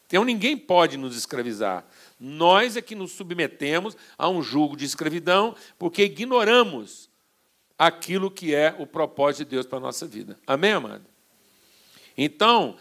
Então 0.07 0.25
ninguém 0.25 0.57
pode 0.57 0.97
nos 0.97 1.17
escravizar. 1.17 1.85
Nós 2.19 2.77
é 2.77 2.83
que 2.83 2.95
nos 2.95 3.13
submetemos 3.13 3.97
a 4.17 4.29
um 4.29 4.43
jugo 4.43 4.77
de 4.77 4.85
escravidão 4.85 5.55
porque 5.79 6.05
ignoramos 6.05 7.11
aquilo 7.79 8.31
que 8.31 8.55
é 8.55 8.75
o 8.79 8.87
propósito 8.87 9.45
de 9.45 9.51
Deus 9.51 9.67
para 9.67 9.79
a 9.79 9.83
nossa 9.83 10.07
vida. 10.07 10.39
Amém, 10.47 10.73
amado? 10.73 11.05
Então, 12.17 12.77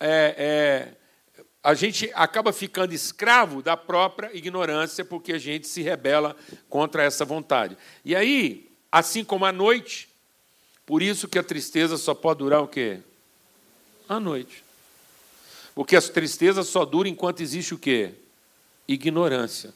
é, 0.00 0.34
é, 0.36 1.44
a 1.62 1.74
gente 1.74 2.10
acaba 2.14 2.52
ficando 2.52 2.92
escravo 2.92 3.62
da 3.62 3.76
própria 3.76 4.36
ignorância 4.36 5.04
porque 5.04 5.32
a 5.32 5.38
gente 5.38 5.68
se 5.68 5.82
rebela 5.82 6.36
contra 6.68 7.04
essa 7.04 7.24
vontade. 7.24 7.76
E 8.04 8.16
aí, 8.16 8.70
assim 8.90 9.22
como 9.22 9.44
a 9.44 9.52
noite, 9.52 10.08
por 10.84 11.02
isso 11.02 11.28
que 11.28 11.38
a 11.38 11.44
tristeza 11.44 11.96
só 11.96 12.14
pode 12.14 12.38
durar 12.38 12.62
o 12.62 12.68
quê? 12.68 13.00
A 14.08 14.18
noite. 14.18 14.64
Porque 15.74 15.94
a 15.94 16.02
tristeza 16.02 16.64
só 16.64 16.84
dura 16.84 17.08
enquanto 17.08 17.40
existe 17.40 17.74
o 17.74 17.78
quê? 17.78 18.14
Ignorância, 18.92 19.72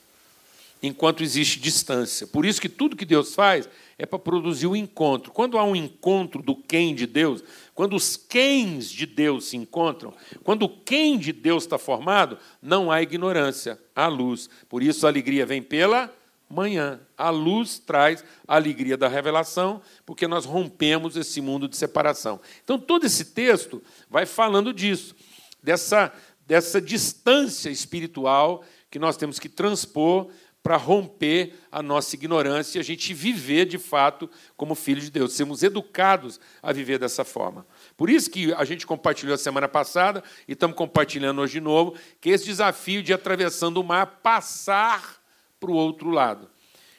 enquanto 0.83 1.23
existe 1.23 1.59
distância. 1.59 2.27
Por 2.27 2.45
isso 2.45 2.61
que 2.61 2.69
tudo 2.69 2.97
que 2.97 3.05
Deus 3.05 3.35
faz 3.35 3.69
é 3.99 4.05
para 4.05 4.19
produzir 4.19 4.67
o 4.67 4.73
um 4.73 4.77
encontro. 4.77 5.33
Quando 5.33 5.57
há 5.59 5.65
um 5.65 5.77
encontro 5.77 6.43
do 6.43 6.55
quem 6.55 6.95
de 6.95 7.07
Deus, 7.07 7.43
quando 7.75 7.97
os 7.97 8.17
quens 8.17 8.91
de 8.91 9.07
Deus 9.07 9.47
se 9.47 9.57
encontram, 9.57 10.13
quando 10.43 10.65
o 10.65 10.69
quem 10.69 11.19
de 11.19 11.33
Deus 11.33 11.65
está 11.65 11.79
formado, 11.79 12.39
não 12.61 12.91
há 12.91 13.01
ignorância, 13.01 13.79
há 13.95 14.09
luz. 14.09 14.49
Por 14.69 14.83
isso 14.83 15.07
a 15.07 15.11
alegria 15.11 15.47
vem 15.47 15.63
pela 15.63 16.13
manhã. 16.49 17.01
A 17.17 17.31
luz 17.31 17.79
traz 17.79 18.25
a 18.47 18.57
alegria 18.57 18.97
da 18.97 19.09
revelação, 19.09 19.81
porque 20.05 20.27
nós 20.27 20.45
rompemos 20.45 21.17
esse 21.17 21.41
mundo 21.41 21.69
de 21.69 21.77
separação. 21.77 22.41
Então 22.63 22.79
todo 22.79 23.05
esse 23.05 23.27
texto 23.27 23.83
vai 24.11 24.27
falando 24.27 24.73
disso, 24.73 25.15
dessa, 25.63 26.13
dessa 26.47 26.81
distância 26.81 27.71
espiritual 27.71 28.65
que 28.95 28.99
nós 29.01 29.17
temos 29.17 29.41
que 29.41 29.49
transpor 29.49 30.29
para 30.63 30.77
romper 30.77 31.53
a 31.73 31.83
nossa 31.83 32.15
ignorância 32.15 32.79
e 32.79 32.81
a 32.81 32.85
gente 32.85 33.13
viver 33.13 33.65
de 33.65 33.77
fato 33.77 34.31
como 34.57 34.77
filho 34.77 35.01
de 35.01 35.11
Deus, 35.11 35.33
sermos 35.33 35.65
educados 35.65 36.39
a 36.63 36.73
viver 36.73 37.01
dessa 37.01 37.25
forma. 37.25 37.67
Por 37.97 38.09
isso 38.09 38.31
que 38.31 38.53
a 38.53 38.65
gente 38.65 38.87
compartilhou 38.87 39.35
a 39.35 39.37
semana 39.37 39.67
passada 39.67 40.23
e 40.47 40.53
estamos 40.53 40.77
compartilhando 40.77 41.41
hoje 41.41 41.55
de 41.55 41.61
novo, 41.61 41.99
que 42.21 42.31
esse 42.31 42.45
desafio 42.45 43.03
de 43.03 43.13
atravessando 43.13 43.79
o 43.79 43.83
mar 43.83 44.21
passar 44.23 45.21
para 45.59 45.73
o 45.73 45.75
outro 45.75 46.11
lado. 46.11 46.49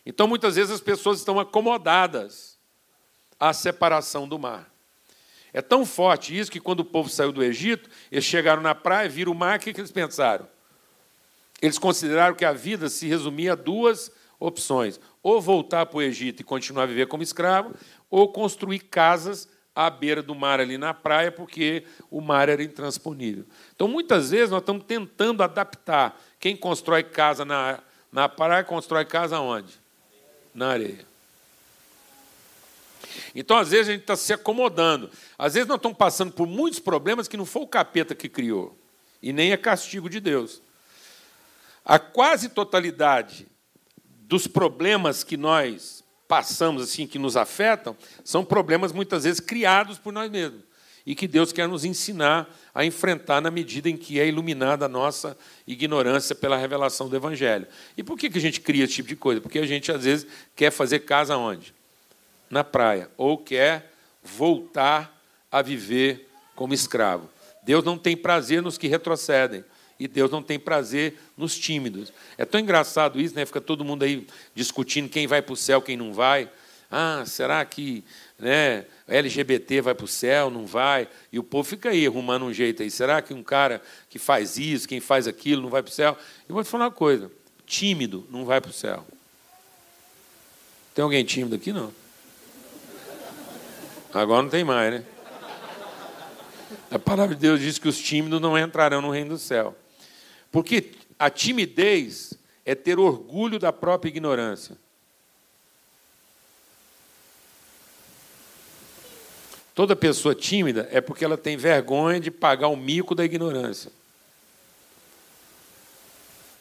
Então 0.06 0.28
muitas 0.28 0.58
vezes 0.58 0.72
as 0.72 0.82
pessoas 0.82 1.20
estão 1.20 1.40
acomodadas 1.40 2.60
à 3.40 3.54
separação 3.54 4.28
do 4.28 4.38
mar. 4.38 4.70
É 5.54 5.62
tão 5.62 5.86
forte 5.86 6.38
isso 6.38 6.52
que 6.52 6.60
quando 6.60 6.82
o 6.82 6.86
povo 6.86 7.08
saiu 7.08 7.32
do 7.32 7.42
Egito, 7.42 7.90
eles 8.12 8.26
chegaram 8.26 8.62
na 8.62 8.76
praia, 8.76 9.08
viram 9.08 9.32
o 9.32 9.36
mar, 9.36 9.60
o 9.60 9.62
que 9.62 9.70
eles 9.70 9.94
pensaram? 9.94 10.54
Eles 11.62 11.78
consideraram 11.78 12.36
que 12.36 12.46
a 12.46 12.54
vida 12.54 12.90
se 12.90 13.08
resumia 13.08 13.54
a 13.54 13.56
duas 13.56 14.12
opções: 14.40 15.00
ou 15.24 15.42
voltar 15.42 15.86
para 15.86 15.98
o 15.98 16.02
Egito 16.02 16.42
e 16.42 16.44
continuar 16.44 16.84
a 16.84 16.88
viver 16.88 17.08
como 17.08 17.24
escravo, 17.24 17.74
ou 18.10 18.32
construir 18.32 18.80
casas 18.80 19.48
à 19.76 19.90
beira 19.90 20.24
do 20.24 20.34
mar 20.34 20.60
ali 20.60 20.78
na 20.78 20.94
praia, 20.94 21.32
porque 21.32 21.84
o 22.10 22.22
mar 22.22 22.48
era 22.48 22.64
intransponível. 22.64 23.46
Então, 23.76 23.88
muitas 23.88 24.32
vezes, 24.32 24.50
nós 24.50 24.62
estamos 24.62 24.86
tentando 24.86 25.44
adaptar. 25.44 26.20
Quem 26.40 26.56
constrói 26.56 27.04
casa 27.04 27.44
na, 27.44 27.80
na 28.12 28.30
praia, 28.30 28.64
constrói 28.64 29.04
casa 29.04 29.40
onde? 29.40 29.74
Na 30.54 30.70
areia. 30.70 31.06
Então, 33.34 33.58
às 33.58 33.72
vezes, 33.72 33.90
a 33.90 33.92
gente 33.92 34.02
está 34.02 34.16
se 34.16 34.32
acomodando. 34.32 35.10
Às 35.38 35.56
vezes, 35.56 35.68
nós 35.68 35.78
estamos 35.78 35.98
passando 35.98 36.32
por 36.32 36.48
muitos 36.48 36.80
problemas 36.80 37.28
que 37.28 37.36
não 37.36 37.46
foi 37.46 37.64
o 37.64 37.68
capeta 37.68 38.16
que 38.16 38.30
criou, 38.30 38.78
e 39.22 39.34
nem 39.34 39.52
é 39.52 39.58
castigo 39.58 40.10
de 40.10 40.22
Deus. 40.22 40.62
A 41.86 42.00
quase 42.00 42.50
totalidade 42.50 43.48
dos 44.06 44.48
problemas 44.48 45.24
que 45.24 45.38
nós 45.38 46.04
passamos 46.28 46.82
assim, 46.82 47.06
que 47.06 47.20
nos 47.20 47.38
afetam, 47.38 47.96
são 48.24 48.44
problemas 48.44 48.92
muitas 48.92 49.24
vezes 49.24 49.40
criados 49.40 50.00
por 50.00 50.12
nós 50.12 50.30
mesmos 50.32 50.64
e 51.06 51.14
que 51.14 51.28
Deus 51.28 51.52
quer 51.52 51.68
nos 51.68 51.86
ensinar 51.86 52.50
a 52.74 52.84
enfrentar 52.84 53.40
na 53.40 53.52
medida 53.52 53.88
em 53.88 53.96
que 53.96 54.20
é 54.20 54.28
iluminada 54.28 54.86
a 54.86 54.90
nossa 54.90 55.38
ignorância 55.68 56.34
pela 56.34 56.58
revelação 56.58 57.08
do 57.08 57.16
Evangelho. 57.16 57.68
E 57.96 58.02
por 58.02 58.18
que 58.18 58.36
a 58.36 58.42
gente 58.42 58.60
cria 58.60 58.86
esse 58.86 58.96
tipo 58.96 59.10
de 59.10 59.16
coisa? 59.16 59.40
Porque 59.40 59.60
a 59.60 59.68
gente, 59.68 59.92
às 59.92 60.04
vezes, 60.04 60.26
quer 60.56 60.72
fazer 60.72 61.00
casa 61.00 61.38
onde? 61.38 61.76
Na 62.50 62.64
praia. 62.64 63.10
Ou 63.18 63.38
quer 63.38 63.94
voltar 64.24 65.16
a 65.52 65.62
viver 65.62 66.28
como 66.56 66.74
escravo. 66.74 67.30
Deus 67.62 67.84
não 67.84 68.00
tem 68.00 68.18
prazer 68.18 68.64
nos 68.64 68.78
que 68.78 68.88
retrocedem 68.88 69.64
e 70.00 70.08
Deus 70.08 70.30
não 70.30 70.42
tem 70.42 70.60
prazer 70.60 71.18
nos 71.38 71.58
tímidos. 71.58 72.12
É 72.38 72.46
tão 72.46 72.60
engraçado 72.60 73.20
isso, 73.20 73.36
né? 73.36 73.46
Fica 73.46 73.62
todo 73.62 73.86
mundo 73.86 74.04
aí 74.04 74.28
discutindo 74.54 75.10
quem 75.10 75.28
vai 75.28 75.42
para 75.42 75.54
o 75.54 75.58
céu, 75.58 75.82
quem 75.82 75.96
não 75.96 76.14
vai. 76.14 76.50
Ah, 76.92 77.24
será 77.26 77.64
que 77.66 78.04
né, 78.38 78.86
LGBT 79.08 79.82
vai 79.82 79.96
para 79.96 80.06
o 80.06 80.08
céu, 80.08 80.50
não 80.50 80.66
vai? 80.66 81.08
E 81.32 81.40
o 81.40 81.44
povo 81.44 81.68
fica 81.68 81.90
aí 81.90 82.06
arrumando 82.06 82.46
um 82.46 82.54
jeito 82.54 82.84
aí. 82.84 82.92
Será 82.92 83.22
que 83.22 83.34
um 83.34 83.44
cara 83.44 83.82
que 84.10 84.20
faz 84.20 84.58
isso, 84.58 84.88
quem 84.88 85.00
faz 85.00 85.28
aquilo, 85.28 85.62
não 85.62 85.70
vai 85.70 85.82
para 85.82 85.92
o 85.92 85.94
céu? 85.94 86.18
Eu 86.48 86.54
vou 86.54 86.64
te 86.64 86.70
falar 86.70 86.86
uma 86.86 86.92
coisa: 86.92 87.32
tímido 87.66 88.28
não 88.30 88.46
vai 88.46 88.62
para 88.62 88.72
o 88.72 88.74
céu. 88.74 89.06
Tem 90.94 91.04
alguém 91.04 91.24
tímido 91.24 91.56
aqui? 91.56 91.74
Não. 91.74 91.92
Agora 94.14 94.44
não 94.44 94.50
tem 94.50 94.64
mais, 94.64 94.94
né? 94.94 95.06
A 96.90 96.98
palavra 96.98 97.36
de 97.36 97.42
Deus 97.42 97.60
diz 97.60 97.78
que 97.78 97.90
os 97.90 97.98
tímidos 97.98 98.40
não 98.40 98.58
entrarão 98.58 99.02
no 99.02 99.10
reino 99.10 99.32
do 99.32 99.38
céu. 99.38 99.76
Porque 100.56 100.92
a 101.20 101.30
timidez 101.30 102.34
é 102.66 102.74
ter 102.74 102.98
orgulho 102.98 103.60
da 103.60 103.74
própria 103.74 104.08
ignorância. 104.08 104.78
Toda 109.74 109.98
pessoa 109.98 110.34
tímida 110.34 110.88
é 110.94 111.02
porque 111.02 111.26
ela 111.26 111.38
tem 111.38 111.58
vergonha 111.58 112.22
de 112.22 112.32
pagar 112.32 112.70
o 112.70 112.78
mico 112.78 113.14
da 113.14 113.26
ignorância. 113.26 113.92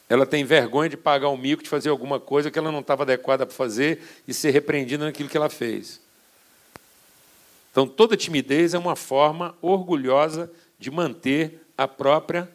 Ela 0.09 0.27
tem 0.27 0.45
vergonha 0.45 0.89
de 0.89 0.97
pagar 0.97 1.29
o 1.29 1.37
mico 1.37 1.63
de 1.63 1.69
fazer 1.69 1.91
alguma 1.91 2.19
coisa 2.19 2.51
que 2.51 2.59
ela 2.59 2.73
não 2.73 2.81
estava 2.81 3.05
adequada 3.05 3.47
para 3.47 3.55
fazer 3.55 4.03
e 4.27 4.35
ser 4.35 4.51
repreendida 4.51 5.05
naquilo 5.05 5.29
que 5.29 5.37
ela 5.37 5.49
fez. 5.49 6.01
Então, 7.71 7.87
toda 7.87 8.17
timidez 8.17 8.75
é 8.75 8.79
uma 8.79 8.97
forma 8.97 9.57
orgulhosa 9.63 10.51
de 10.81 10.91
manter 10.91 11.65
a 11.79 11.87
própria 11.87 12.51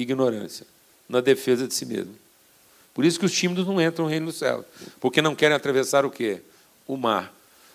ignorância 0.00 0.66
na 1.08 1.20
defesa 1.20 1.66
de 1.66 1.74
si 1.74 1.86
mesmo. 1.86 2.14
Por 2.94 3.04
isso 3.04 3.18
que 3.18 3.26
os 3.26 3.32
tímidos 3.32 3.66
não 3.66 3.80
entram 3.80 4.04
no 4.04 4.10
reino 4.10 4.26
do 4.26 4.32
céu, 4.32 4.64
porque 5.00 5.22
não 5.22 5.34
querem 5.34 5.56
atravessar 5.56 6.04
o 6.04 6.10
quê? 6.10 6.42
O 6.86 6.96
mar. 6.96 7.32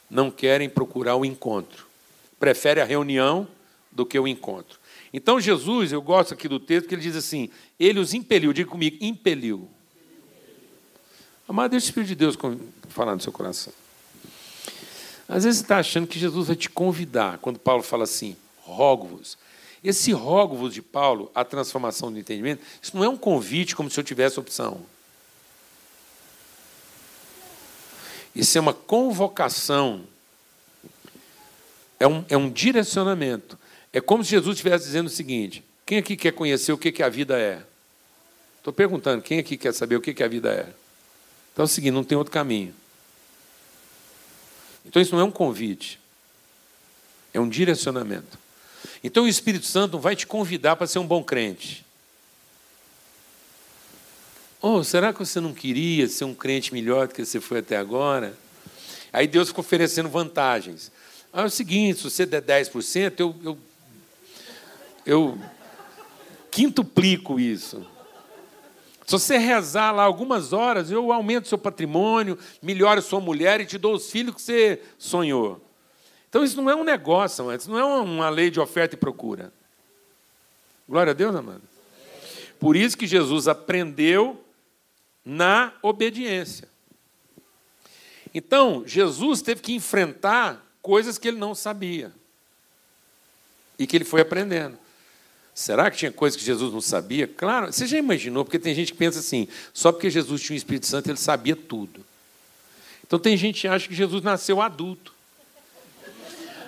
Não 0.10 0.30
querem 0.30 0.70
procurar 0.70 1.16
o 1.16 1.26
encontro. 1.26 1.88
Prefere 2.40 2.82
a 2.82 2.86
reunião 2.86 3.48
do 3.92 4.06
que 4.06 4.20
o 4.20 4.28
encontro. 4.28 4.78
Então 5.14 5.40
Jesus, 5.40 5.92
eu 5.92 6.02
gosto 6.02 6.34
aqui 6.34 6.48
do 6.48 6.60
texto, 6.60 6.88
que 6.88 6.96
ele 6.96 7.02
diz 7.02 7.16
assim: 7.16 7.50
ele 7.80 8.00
os 8.00 8.14
impeliu, 8.14 8.52
diga 8.52 8.70
comigo, 8.70 8.98
impeliu. 9.00 9.70
Amado, 11.48 11.72
deixa 11.72 11.86
o 11.86 11.90
Espírito 11.90 12.10
de 12.10 12.16
Deus 12.16 12.38
falar 12.90 13.16
no 13.16 13.22
seu 13.22 13.32
coração. 13.32 13.72
Às 15.28 15.44
vezes 15.44 15.60
você 15.60 15.66
está 15.66 15.78
achando 15.78 16.08
que 16.08 16.20
Jesus 16.20 16.48
vai 16.48 16.56
te 16.56 16.70
convidar, 16.70 17.38
quando 17.40 17.60
Paulo 17.60 17.84
fala 17.84 18.04
assim, 18.04 18.36
rogo-vos. 18.62 19.38
Esse 19.84 20.14
rogo-vos 20.14 20.74
de 20.74 20.82
Paulo, 20.82 21.30
a 21.36 21.44
transformação 21.44 22.12
do 22.12 22.18
entendimento, 22.18 22.64
isso 22.82 22.96
não 22.96 23.04
é 23.04 23.10
um 23.10 23.18
convite 23.18 23.76
como 23.76 23.90
se 23.90 24.00
eu 24.00 24.04
tivesse 24.04 24.40
opção. 24.40 24.86
Isso 28.34 28.58
é 28.58 28.62
uma 28.62 28.74
convocação, 28.74 30.06
é 32.00 32.08
um, 32.08 32.26
é 32.30 32.38
um 32.38 32.50
direcionamento. 32.50 33.60
É 33.92 34.00
como 34.00 34.24
se 34.24 34.32
Jesus 34.32 34.56
estivesse 34.56 34.86
dizendo 34.86 35.08
o 35.08 35.10
seguinte: 35.10 35.64
quem 35.86 35.98
aqui 35.98 36.16
quer 36.16 36.32
conhecer 36.32 36.72
o 36.72 36.78
que, 36.78 36.92
que 36.92 37.04
a 37.04 37.10
vida 37.10 37.38
é? 37.38 37.62
Estou 38.58 38.74
perguntando, 38.74 39.22
quem 39.22 39.40
aqui 39.40 39.58
quer 39.58 39.74
saber 39.74 39.98
o 39.98 40.02
que, 40.02 40.14
que 40.14 40.24
a 40.24 40.28
vida 40.28 40.52
é? 40.52 40.74
Então 41.52 41.64
é 41.64 41.66
o 41.66 41.68
seguinte: 41.68 41.94
não 41.94 42.04
tem 42.04 42.18
outro 42.18 42.32
caminho. 42.32 42.74
Então 44.86 45.02
isso 45.02 45.14
não 45.14 45.22
é 45.22 45.26
um 45.26 45.32
convite, 45.32 46.00
é 47.34 47.40
um 47.40 47.48
direcionamento. 47.48 48.43
Então 49.04 49.24
o 49.24 49.28
Espírito 49.28 49.66
Santo 49.66 50.00
vai 50.00 50.16
te 50.16 50.26
convidar 50.26 50.76
para 50.76 50.88
ser 50.88 51.00
um 51.00 51.08
bom 51.08 51.24
crente. 51.24 51.86
Oh, 54.62 54.84
será 54.84 55.12
que 55.12 55.20
você 55.20 55.42
não 55.42 55.54
queria 55.54 56.08
ser 56.08 56.24
um 56.24 56.34
crente 56.34 56.74
melhor 56.74 57.08
do 57.08 57.14
que 57.14 57.26
você 57.26 57.42
foi 57.42 57.60
até 57.60 57.76
agora? 57.76 58.38
Aí 59.12 59.28
Deus 59.28 59.50
fica 59.50 59.60
oferecendo 59.60 60.08
vantagens. 60.08 60.92
Ah, 61.34 61.42
é 61.42 61.46
o 61.46 61.50
seguinte, 61.50 61.98
se 61.98 62.04
você 62.04 62.26
der 62.26 62.42
10%, 62.42 63.20
eu, 63.20 63.36
eu 63.44 63.58
eu 65.06 65.38
quintuplico 66.50 67.40
isso. 67.40 67.86
Se 69.06 69.12
você 69.12 69.38
rezar 69.38 69.92
lá 69.92 70.04
algumas 70.04 70.54
horas, 70.54 70.90
eu 70.90 71.12
aumento 71.12 71.48
seu 71.48 71.58
patrimônio, 71.58 72.38
melhoro 72.62 73.02
sua 73.02 73.20
mulher 73.20 73.60
e 73.60 73.66
te 73.66 73.78
dou 73.78 73.96
os 73.96 74.10
filhos 74.10 74.36
que 74.36 74.42
você 74.42 74.82
sonhou. 74.98 75.62
Então 76.34 76.44
isso 76.44 76.60
não 76.60 76.68
é 76.68 76.76
um 76.76 76.84
negócio, 76.84 77.54
isso 77.54 77.70
não 77.70 77.78
é 77.78 77.86
uma 77.86 78.28
lei 78.28 78.50
de 78.50 78.60
oferta 78.60 78.96
e 78.96 78.98
procura. 78.98 79.54
Glória 80.90 81.12
a 81.12 81.14
Deus, 81.14 81.36
amado. 81.36 81.62
Por 82.60 82.76
isso 82.76 82.98
que 82.98 83.06
Jesus 83.06 83.48
aprendeu 83.48 84.44
na 85.24 85.72
obediência. 85.84 86.68
Então, 88.34 88.82
Jesus 88.84 89.44
teve 89.44 89.62
que 89.62 89.74
enfrentar 89.74 90.66
coisas 90.82 91.20
que 91.20 91.28
ele 91.28 91.38
não 91.38 91.54
sabia 91.54 92.12
e 93.78 93.86
que 93.86 93.96
ele 93.96 94.04
foi 94.04 94.22
aprendendo. 94.22 94.76
Será 95.54 95.92
que 95.92 95.98
tinha 95.98 96.12
coisa 96.12 96.36
que 96.36 96.44
Jesus 96.44 96.74
não 96.74 96.82
sabia? 96.82 97.28
Claro, 97.28 97.72
você 97.72 97.86
já 97.86 98.00
imaginou, 98.00 98.44
porque 98.44 98.58
tem 98.58 98.74
gente 98.74 98.92
que 98.92 98.98
pensa 98.98 99.20
assim, 99.20 99.48
só 99.72 99.92
porque 99.92 100.10
Jesus 100.10 100.42
tinha 100.42 100.56
o 100.56 100.58
Espírito 100.58 100.88
Santo, 100.88 101.12
ele 101.12 101.18
sabia 101.20 101.56
tudo. 101.56 102.04
Então 103.06 103.20
tem 103.20 103.38
gente 103.38 103.62
que 103.62 103.68
acha 103.68 103.88
que 103.88 103.94
Jesus 103.94 104.24
nasceu 104.24 104.60
adulto. 104.60 105.14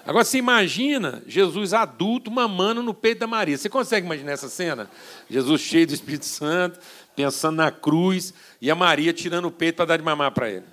Agora 0.05 0.23
você 0.23 0.37
imagina 0.37 1.23
Jesus 1.25 1.73
adulto 1.73 2.29
mamando 2.29 2.83
no 2.83 2.93
peito 2.93 3.19
da 3.19 3.27
Maria. 3.27 3.57
Você 3.57 3.67
consegue 3.67 4.05
imaginar 4.05 4.33
essa 4.33 4.47
cena? 4.47 4.89
Jesus 5.27 5.61
cheio 5.61 5.87
do 5.87 5.93
Espírito 5.93 6.25
Santo, 6.25 6.79
pensando 7.15 7.55
na 7.55 7.71
cruz, 7.71 8.33
e 8.61 8.69
a 8.69 8.75
Maria 8.75 9.11
tirando 9.11 9.45
o 9.45 9.51
peito 9.51 9.77
para 9.77 9.85
dar 9.85 9.97
de 9.97 10.03
mamar 10.03 10.31
para 10.31 10.49
ele. 10.49 10.65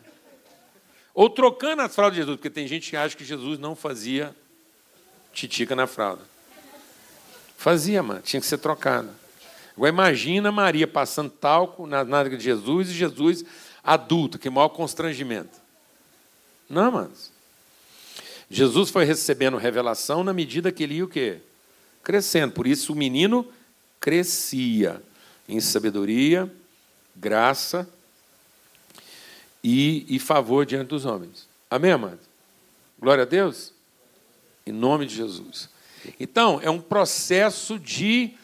Ou 1.15 1.31
trocando 1.31 1.81
as 1.81 1.95
fraldas 1.95 2.15
de 2.15 2.21
Jesus, 2.21 2.37
porque 2.37 2.51
tem 2.51 2.67
gente 2.67 2.91
que 2.91 2.97
acha 2.97 3.17
que 3.17 3.25
Jesus 3.25 3.59
não 3.59 3.75
fazia 3.75 4.37
titica 5.33 5.75
na 5.75 5.87
fralda. 5.87 6.23
Fazia, 7.57 8.03
mano, 8.03 8.21
tinha 8.21 8.41
que 8.41 8.47
ser 8.47 8.59
trocado. 8.59 9.09
Agora 9.75 9.89
imagina 9.89 10.53
Maria 10.53 10.87
passando 10.87 11.31
talco 11.31 11.87
na 11.87 12.05
nádega 12.05 12.37
de 12.37 12.45
Jesus 12.45 12.91
e 12.91 12.93
Jesus 12.93 13.45
adulto, 13.83 14.39
que 14.39 14.51
maior 14.51 14.69
constrangimento. 14.69 15.59
Não, 16.69 16.93
mano. 16.93 17.13
Jesus 18.53 18.91
foi 18.91 19.07
recebendo 19.07 19.57
revelação 19.57 20.23
na 20.23 20.35
medida 20.35 20.71
que 20.71 20.83
ele 20.83 20.97
ia 20.97 21.05
o 21.07 21.09
quê? 21.09 21.39
Crescendo. 22.05 22.53
Por 22.53 22.67
isso 22.67 22.93
o 22.93 22.97
menino 22.97 23.51
crescia 23.99 25.03
em 25.49 25.59
sabedoria, 25.59 26.53
graça 27.17 27.89
e, 29.65 30.05
e 30.07 30.19
favor 30.19 30.67
diante 30.67 30.89
dos 30.89 31.07
homens. 31.07 31.49
Amém, 31.71 31.93
amado? 31.93 32.19
Glória 33.01 33.23
a 33.23 33.27
Deus? 33.27 33.73
Em 34.67 34.73
nome 34.73 35.07
de 35.07 35.15
Jesus. 35.15 35.71
Então, 36.21 36.61
é 36.63 36.69
um 36.69 36.81
processo 36.81 37.79
de 37.79 38.35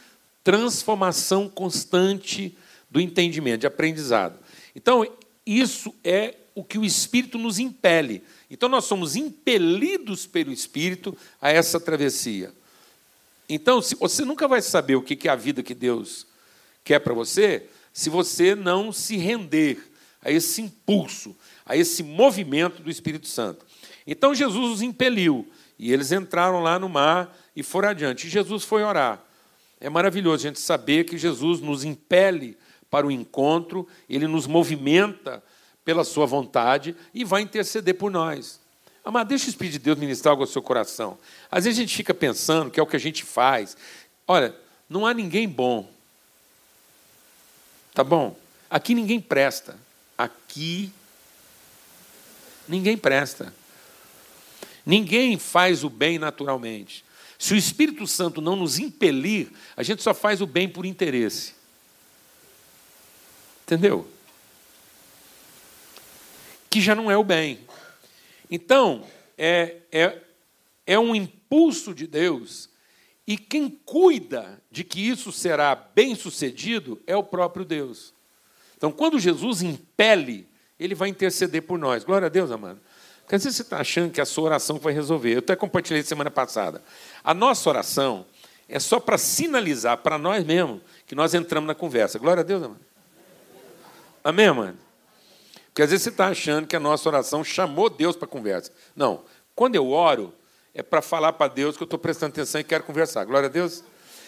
transformação 0.42 1.50
constante 1.50 2.56
do 2.90 2.98
entendimento, 2.98 3.60
de 3.60 3.66
aprendizado. 3.66 4.38
Então, 4.74 5.06
isso 5.44 5.94
é 6.02 6.34
o 6.58 6.64
que 6.64 6.76
o 6.76 6.84
Espírito 6.84 7.38
nos 7.38 7.60
impele. 7.60 8.20
Então, 8.50 8.68
nós 8.68 8.84
somos 8.84 9.14
impelidos 9.14 10.26
pelo 10.26 10.50
Espírito 10.50 11.16
a 11.40 11.52
essa 11.52 11.78
travessia. 11.78 12.52
Então, 13.48 13.80
você 13.80 14.24
nunca 14.24 14.48
vai 14.48 14.60
saber 14.60 14.96
o 14.96 15.02
que 15.02 15.28
é 15.28 15.30
a 15.30 15.36
vida 15.36 15.62
que 15.62 15.72
Deus 15.72 16.26
quer 16.82 16.98
para 16.98 17.14
você 17.14 17.68
se 17.92 18.10
você 18.10 18.56
não 18.56 18.92
se 18.92 19.16
render 19.16 19.78
a 20.20 20.32
esse 20.32 20.60
impulso, 20.60 21.36
a 21.64 21.76
esse 21.76 22.02
movimento 22.02 22.82
do 22.82 22.90
Espírito 22.90 23.28
Santo. 23.28 23.64
Então, 24.04 24.34
Jesus 24.34 24.72
os 24.72 24.82
impeliu 24.82 25.48
e 25.78 25.92
eles 25.92 26.10
entraram 26.10 26.60
lá 26.60 26.76
no 26.76 26.88
mar 26.88 27.38
e 27.54 27.62
foram 27.62 27.90
adiante. 27.90 28.26
E 28.26 28.30
Jesus 28.30 28.64
foi 28.64 28.82
orar. 28.82 29.22
É 29.80 29.88
maravilhoso 29.88 30.44
a 30.44 30.48
gente 30.48 30.58
saber 30.58 31.04
que 31.04 31.16
Jesus 31.16 31.60
nos 31.60 31.84
impele 31.84 32.58
para 32.90 33.06
o 33.06 33.12
encontro, 33.12 33.86
ele 34.10 34.26
nos 34.26 34.48
movimenta 34.48 35.40
pela 35.88 36.04
sua 36.04 36.26
vontade 36.26 36.94
e 37.14 37.24
vai 37.24 37.40
interceder 37.40 37.94
por 37.94 38.10
nós. 38.10 38.60
Amado, 39.02 39.28
deixa 39.28 39.46
o 39.46 39.48
Espírito 39.48 39.72
de 39.72 39.78
Deus 39.78 39.96
ministrar 39.96 40.32
algo 40.32 40.42
ao 40.42 40.46
seu 40.46 40.60
coração. 40.60 41.16
Às 41.50 41.64
vezes 41.64 41.78
a 41.78 41.80
gente 41.80 41.96
fica 41.96 42.12
pensando 42.12 42.70
que 42.70 42.78
é 42.78 42.82
o 42.82 42.86
que 42.86 42.94
a 42.94 42.98
gente 42.98 43.24
faz. 43.24 43.74
Olha, 44.26 44.54
não 44.86 45.06
há 45.06 45.14
ninguém 45.14 45.48
bom. 45.48 45.90
Tá 47.94 48.04
bom? 48.04 48.36
Aqui 48.68 48.94
ninguém 48.94 49.18
presta. 49.18 49.78
Aqui 50.18 50.92
ninguém 52.68 52.98
presta. 52.98 53.54
Ninguém 54.84 55.38
faz 55.38 55.84
o 55.84 55.88
bem 55.88 56.18
naturalmente. 56.18 57.02
Se 57.38 57.54
o 57.54 57.56
Espírito 57.56 58.06
Santo 58.06 58.42
não 58.42 58.56
nos 58.56 58.78
impelir, 58.78 59.50
a 59.74 59.82
gente 59.82 60.02
só 60.02 60.12
faz 60.12 60.42
o 60.42 60.46
bem 60.46 60.68
por 60.68 60.84
interesse. 60.84 61.54
Entendeu? 63.62 64.06
Que 66.70 66.80
já 66.80 66.94
não 66.94 67.10
é 67.10 67.16
o 67.16 67.24
bem. 67.24 67.60
Então, 68.50 69.04
é, 69.36 69.76
é, 69.92 70.18
é 70.86 70.98
um 70.98 71.14
impulso 71.14 71.94
de 71.94 72.06
Deus, 72.06 72.68
e 73.26 73.36
quem 73.36 73.68
cuida 73.68 74.60
de 74.70 74.82
que 74.82 75.06
isso 75.06 75.30
será 75.30 75.74
bem 75.74 76.14
sucedido 76.14 77.00
é 77.06 77.14
o 77.14 77.22
próprio 77.22 77.64
Deus. 77.64 78.14
Então, 78.76 78.90
quando 78.90 79.18
Jesus 79.18 79.60
impele, 79.60 80.48
ele 80.80 80.94
vai 80.94 81.08
interceder 81.08 81.62
por 81.62 81.78
nós. 81.78 82.04
Glória 82.04 82.26
a 82.26 82.28
Deus, 82.30 82.50
amado. 82.50 82.80
Porque 83.22 83.34
às 83.34 83.44
vezes 83.44 83.56
você 83.58 83.62
está 83.62 83.78
achando 83.78 84.10
que 84.10 84.20
a 84.22 84.24
sua 84.24 84.44
oração 84.44 84.78
vai 84.78 84.94
resolver. 84.94 85.34
Eu 85.34 85.40
até 85.40 85.54
compartilhei 85.54 86.02
semana 86.02 86.30
passada. 86.30 86.82
A 87.22 87.34
nossa 87.34 87.68
oração 87.68 88.24
é 88.66 88.78
só 88.80 88.98
para 88.98 89.18
sinalizar 89.18 89.98
para 89.98 90.16
nós 90.16 90.42
mesmos 90.42 90.80
que 91.06 91.14
nós 91.14 91.34
entramos 91.34 91.66
na 91.66 91.74
conversa. 91.74 92.18
Glória 92.18 92.40
a 92.40 92.44
Deus, 92.44 92.62
amado. 92.62 92.80
Amém, 94.24 94.50
mano? 94.50 94.78
Porque 95.78 95.84
às 95.84 95.90
vezes 95.90 96.02
você 96.02 96.08
está 96.08 96.26
achando 96.26 96.66
que 96.66 96.74
a 96.74 96.80
nossa 96.80 97.08
oração 97.08 97.44
chamou 97.44 97.88
Deus 97.88 98.16
para 98.16 98.26
conversa. 98.26 98.72
Não. 98.96 99.22
Quando 99.54 99.76
eu 99.76 99.92
oro, 99.92 100.34
é 100.74 100.82
para 100.82 101.00
falar 101.00 101.34
para 101.34 101.46
Deus 101.46 101.76
que 101.76 101.82
eu 101.84 101.84
estou 101.84 102.00
prestando 102.00 102.32
atenção 102.32 102.60
e 102.60 102.64
quero 102.64 102.82
conversar. 102.82 103.24
Glória 103.24 103.48
a 103.48 103.48
Deus. 103.48 103.84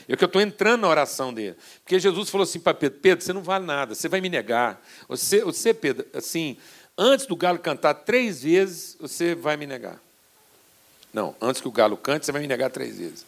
É 0.09 0.15
que 0.15 0.23
eu 0.23 0.27
estou 0.27 0.41
entrando 0.41 0.83
na 0.83 0.89
oração 0.89 1.35
dele. 1.35 1.57
Porque 1.83 1.99
Jesus 1.99 2.31
falou 2.31 2.45
assim 2.45 2.61
para 2.61 2.73
Pedro: 2.73 3.01
Pedro, 3.01 3.25
você 3.25 3.33
não 3.33 3.43
vale 3.43 3.67
nada, 3.67 3.97
você 3.97 4.09
vai 4.09 4.21
me 4.21 4.29
negar. 4.29 4.81
Você, 5.09 5.43
você, 5.43 5.75
Pedro, 5.75 6.07
assim, 6.15 6.57
antes 6.97 7.27
do 7.27 7.35
galo 7.35 7.59
cantar 7.59 7.95
três 7.95 8.45
vezes, 8.45 8.97
você 9.01 9.35
vai 9.35 9.57
me 9.57 9.67
negar. 9.67 10.01
Não, 11.13 11.35
antes 11.41 11.61
que 11.61 11.67
o 11.67 11.73
galo 11.73 11.97
cante, 11.97 12.27
você 12.27 12.31
vai 12.31 12.43
me 12.43 12.47
negar 12.47 12.71
três 12.71 12.97
vezes. 12.97 13.27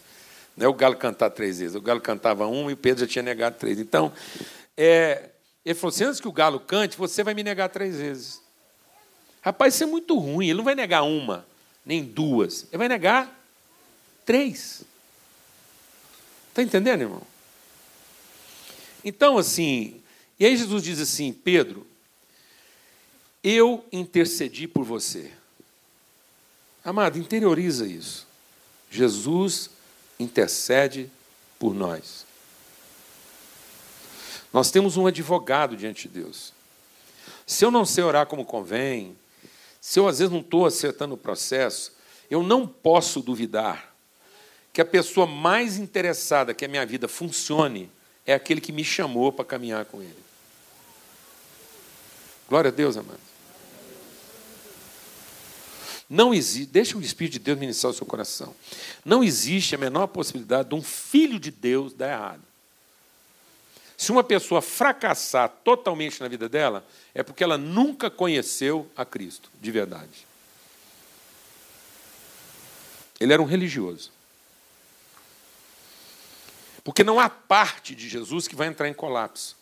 Não 0.57 0.67
é 0.67 0.69
o 0.69 0.75
galo 0.75 0.95
cantar 0.95 1.31
três 1.31 1.59
vezes. 1.59 1.75
O 1.75 1.81
galo 1.81 2.01
cantava 2.01 2.47
uma 2.47 2.71
e 2.71 2.75
o 2.75 2.77
Pedro 2.77 3.01
já 3.01 3.11
tinha 3.11 3.23
negado 3.25 3.57
três. 3.59 3.81
Então, 3.81 4.13
é, 4.77 5.31
ele 5.65 5.75
falou 5.75 5.95
assim: 5.95 6.05
antes 6.05 6.21
que 6.21 6.29
o 6.29 6.33
galo 6.33 6.59
cante, 6.61 6.97
você 6.97 7.23
vai 7.23 7.35
me 7.35 7.43
negar 7.43 7.69
três 7.69 7.97
vezes. 7.97 8.41
Rapaz, 9.41 9.75
isso 9.75 9.85
é 9.85 9.87
muito 9.87 10.19
ruim. 10.19 10.47
Ele 10.47 10.59
não 10.59 10.65
vai 10.65 10.75
negar 10.75 11.03
uma, 11.03 11.47
nem 11.85 12.05
duas. 12.05 12.65
Ele 12.71 12.79
vai 12.79 12.89
negar 12.89 13.45
três. 14.25 14.83
Está 16.49 16.63
entendendo, 16.63 17.03
irmão? 17.03 17.23
Então, 19.05 19.39
assim, 19.39 20.01
e 20.39 20.47
aí 20.47 20.57
Jesus 20.57 20.83
diz 20.83 21.01
assim: 21.01 21.33
Pedro, 21.33 21.87
eu 23.43 23.85
intercedi 23.93 24.69
por 24.69 24.85
você. 24.85 25.33
Amado, 26.85 27.19
interioriza 27.19 27.87
isso. 27.87 28.27
Jesus 28.91 29.71
intercede 30.19 31.11
por 31.59 31.75
nós. 31.75 32.27
Nós 34.53 34.71
temos 34.71 34.97
um 34.97 35.07
advogado 35.07 35.77
diante 35.77 36.09
de 36.09 36.21
Deus. 36.21 36.53
Se 37.47 37.65
eu 37.65 37.71
não 37.71 37.85
sei 37.85 38.05
orar 38.05 38.27
como 38.27 38.45
convém, 38.45 39.17
se 39.81 39.99
eu 39.99 40.07
às 40.07 40.19
vezes 40.19 40.33
não 40.33 40.41
estou 40.41 40.67
acertando 40.67 41.15
o 41.15 41.19
processo, 41.19 41.93
eu 42.31 42.43
não 42.43 42.67
posso 42.67 43.21
duvidar 43.21 43.93
que 44.73 44.81
a 44.81 44.85
pessoa 44.85 45.27
mais 45.27 45.77
interessada 45.77 46.55
que 46.55 46.65
a 46.65 46.69
minha 46.69 46.87
vida 46.87 47.09
funcione 47.09 47.91
é 48.25 48.33
aquele 48.33 48.61
que 48.61 48.73
me 48.73 48.85
chamou 48.85 49.33
para 49.33 49.45
caminhar 49.45 49.85
com 49.85 50.01
ele. 50.01 50.23
Glória 52.49 52.69
a 52.69 52.73
Deus, 52.73 52.97
amado. 52.97 53.21
Não 56.09 56.35
existe, 56.35 56.67
deixa 56.71 56.97
o 56.97 57.01
Espírito 57.01 57.35
de 57.35 57.39
Deus 57.39 57.59
ministrar 57.59 57.91
o 57.91 57.97
seu 57.97 58.07
coração. 58.07 58.55
Não 59.03 59.25
existe 59.25 59.75
a 59.75 59.79
menor 59.79 60.07
possibilidade 60.09 60.69
de 60.69 60.75
um 60.75 60.83
filho 60.83 61.41
de 61.41 61.51
Deus 61.51 61.95
dar 61.95 62.13
errado. 62.13 62.52
Se 64.03 64.11
uma 64.11 64.25
pessoa 64.25 64.61
fracassar 64.61 65.49
totalmente 65.63 66.21
na 66.21 66.27
vida 66.27 66.49
dela, 66.49 66.85
é 67.15 67.23
porque 67.23 67.45
ela 67.45 67.57
nunca 67.57 68.11
conheceu 68.11 68.91
a 68.97 69.05
Cristo, 69.05 69.49
de 69.61 69.71
verdade. 69.71 70.27
Ele 73.21 73.33
era 73.33 73.41
um 73.41 73.45
religioso. 73.45 74.11
Porque 76.83 77.05
não 77.05 77.21
há 77.21 77.31
parte 77.31 77.95
de 77.95 78.09
Jesus 78.09 78.49
que 78.49 78.57
vai 78.57 78.67
entrar 78.67 78.89
em 78.89 78.93
colapso. 78.93 79.57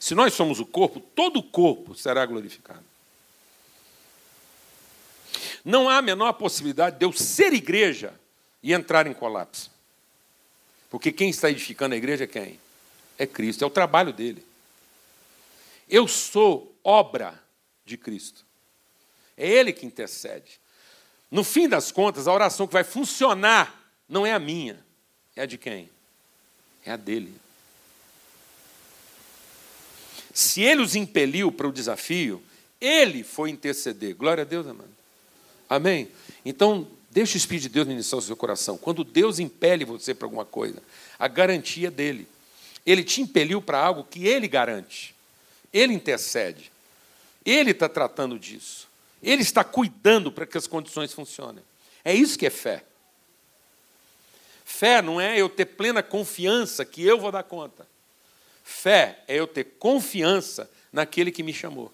Se 0.00 0.12
nós 0.12 0.34
somos 0.34 0.58
o 0.58 0.66
corpo, 0.66 0.98
todo 0.98 1.38
o 1.38 1.44
corpo 1.44 1.94
será 1.94 2.26
glorificado. 2.26 2.82
Não 5.64 5.88
há 5.88 5.98
a 5.98 6.02
menor 6.02 6.32
possibilidade 6.32 6.98
de 6.98 7.04
eu 7.04 7.12
ser 7.12 7.52
igreja 7.52 8.12
e 8.60 8.72
entrar 8.72 9.06
em 9.06 9.14
colapso. 9.14 9.70
Porque 10.90 11.12
quem 11.12 11.30
está 11.30 11.48
edificando 11.48 11.94
a 11.94 11.96
igreja 11.96 12.24
é 12.24 12.26
quem? 12.26 12.58
É 13.20 13.26
Cristo, 13.26 13.62
é 13.62 13.66
o 13.66 13.70
trabalho 13.70 14.14
dele. 14.14 14.42
Eu 15.86 16.08
sou 16.08 16.74
obra 16.82 17.38
de 17.84 17.98
Cristo. 17.98 18.46
É 19.36 19.46
Ele 19.46 19.74
que 19.74 19.84
intercede. 19.84 20.58
No 21.30 21.44
fim 21.44 21.68
das 21.68 21.92
contas, 21.92 22.26
a 22.26 22.32
oração 22.32 22.66
que 22.66 22.72
vai 22.72 22.82
funcionar 22.82 23.92
não 24.08 24.24
é 24.24 24.32
a 24.32 24.38
minha, 24.38 24.82
é 25.36 25.42
a 25.42 25.46
de 25.46 25.58
quem? 25.58 25.90
É 26.82 26.92
a 26.92 26.96
dele. 26.96 27.34
Se 30.32 30.62
ele 30.62 30.80
os 30.80 30.94
impeliu 30.94 31.52
para 31.52 31.68
o 31.68 31.72
desafio, 31.72 32.42
ele 32.80 33.22
foi 33.22 33.50
interceder. 33.50 34.16
Glória 34.16 34.42
a 34.42 34.46
Deus, 34.46 34.66
amado. 34.66 34.88
Amém? 35.68 36.10
Então, 36.42 36.88
deixa 37.10 37.34
o 37.34 37.36
Espírito 37.36 37.64
de 37.64 37.68
Deus 37.68 37.86
ministrar 37.86 38.18
o 38.18 38.22
seu 38.22 38.36
coração. 38.36 38.78
Quando 38.78 39.04
Deus 39.04 39.38
impele 39.38 39.84
você 39.84 40.14
para 40.14 40.24
alguma 40.24 40.46
coisa, 40.46 40.82
a 41.18 41.28
garantia 41.28 41.88
é 41.88 41.90
dele. 41.90 42.26
Ele 42.90 43.04
te 43.04 43.20
impeliu 43.20 43.60
para 43.60 43.78
algo 43.78 44.04
que 44.04 44.26
ele 44.26 44.48
garante. 44.48 45.14
Ele 45.72 45.92
intercede. 45.92 46.72
Ele 47.44 47.70
está 47.70 47.88
tratando 47.88 48.38
disso. 48.38 48.88
Ele 49.22 49.42
está 49.42 49.62
cuidando 49.62 50.32
para 50.32 50.46
que 50.46 50.56
as 50.56 50.66
condições 50.66 51.12
funcionem. 51.12 51.62
É 52.04 52.14
isso 52.14 52.38
que 52.38 52.46
é 52.46 52.50
fé. 52.50 52.84
Fé 54.64 55.02
não 55.02 55.20
é 55.20 55.38
eu 55.38 55.48
ter 55.48 55.66
plena 55.66 56.02
confiança 56.02 56.84
que 56.84 57.04
eu 57.04 57.18
vou 57.18 57.30
dar 57.30 57.42
conta. 57.42 57.86
Fé 58.64 59.22
é 59.28 59.36
eu 59.36 59.46
ter 59.46 59.64
confiança 59.78 60.70
naquele 60.92 61.30
que 61.30 61.42
me 61.42 61.52
chamou. 61.52 61.92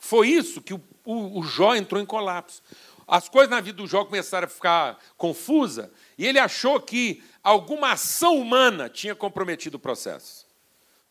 Foi 0.00 0.28
isso 0.28 0.60
que 0.60 0.74
o 0.74 0.80
o, 1.06 1.38
o 1.38 1.42
Jó 1.44 1.74
entrou 1.74 2.02
em 2.02 2.04
colapso. 2.04 2.60
As 3.06 3.28
coisas 3.28 3.48
na 3.48 3.60
vida 3.60 3.76
do 3.76 3.86
Jó 3.86 4.04
começaram 4.04 4.46
a 4.46 4.50
ficar 4.50 4.98
confusas 5.16 5.88
e 6.18 6.26
ele 6.26 6.40
achou 6.40 6.80
que 6.80 7.22
alguma 7.46 7.92
ação 7.92 8.36
humana 8.36 8.90
tinha 8.90 9.14
comprometido 9.14 9.76
o 9.76 9.80
processo. 9.80 10.44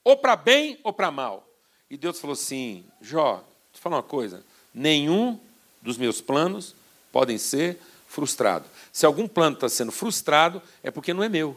Ou 0.04 0.18
para 0.18 0.36
bem 0.36 0.78
ou 0.84 0.92
para 0.92 1.10
mal. 1.10 1.48
E 1.90 1.96
Deus 1.96 2.20
falou 2.20 2.34
assim: 2.34 2.86
Jó, 3.02 3.42
eu 3.74 3.80
falar 3.80 3.96
uma 3.98 4.04
coisa. 4.04 4.44
Nenhum 4.74 5.40
dos 5.82 5.98
meus 5.98 6.20
planos 6.20 6.76
podem 7.10 7.38
ser 7.38 7.80
frustrados. 8.10 8.70
Se 8.92 9.06
algum 9.06 9.30
plano 9.30 9.56
está 9.56 9.70
sendo 9.70 9.94
frustrado, 9.94 10.62
é 10.84 10.92
porque 10.92 11.14
não 11.14 11.24
é 11.24 11.30
meu. 11.30 11.56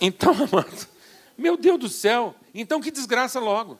Então, 0.00 0.32
amado, 0.52 0.88
meu 1.36 1.56
Deus 1.56 1.78
do 1.78 1.88
céu, 1.88 2.34
então 2.52 2.80
que 2.80 2.90
desgraça 2.90 3.38
logo. 3.38 3.78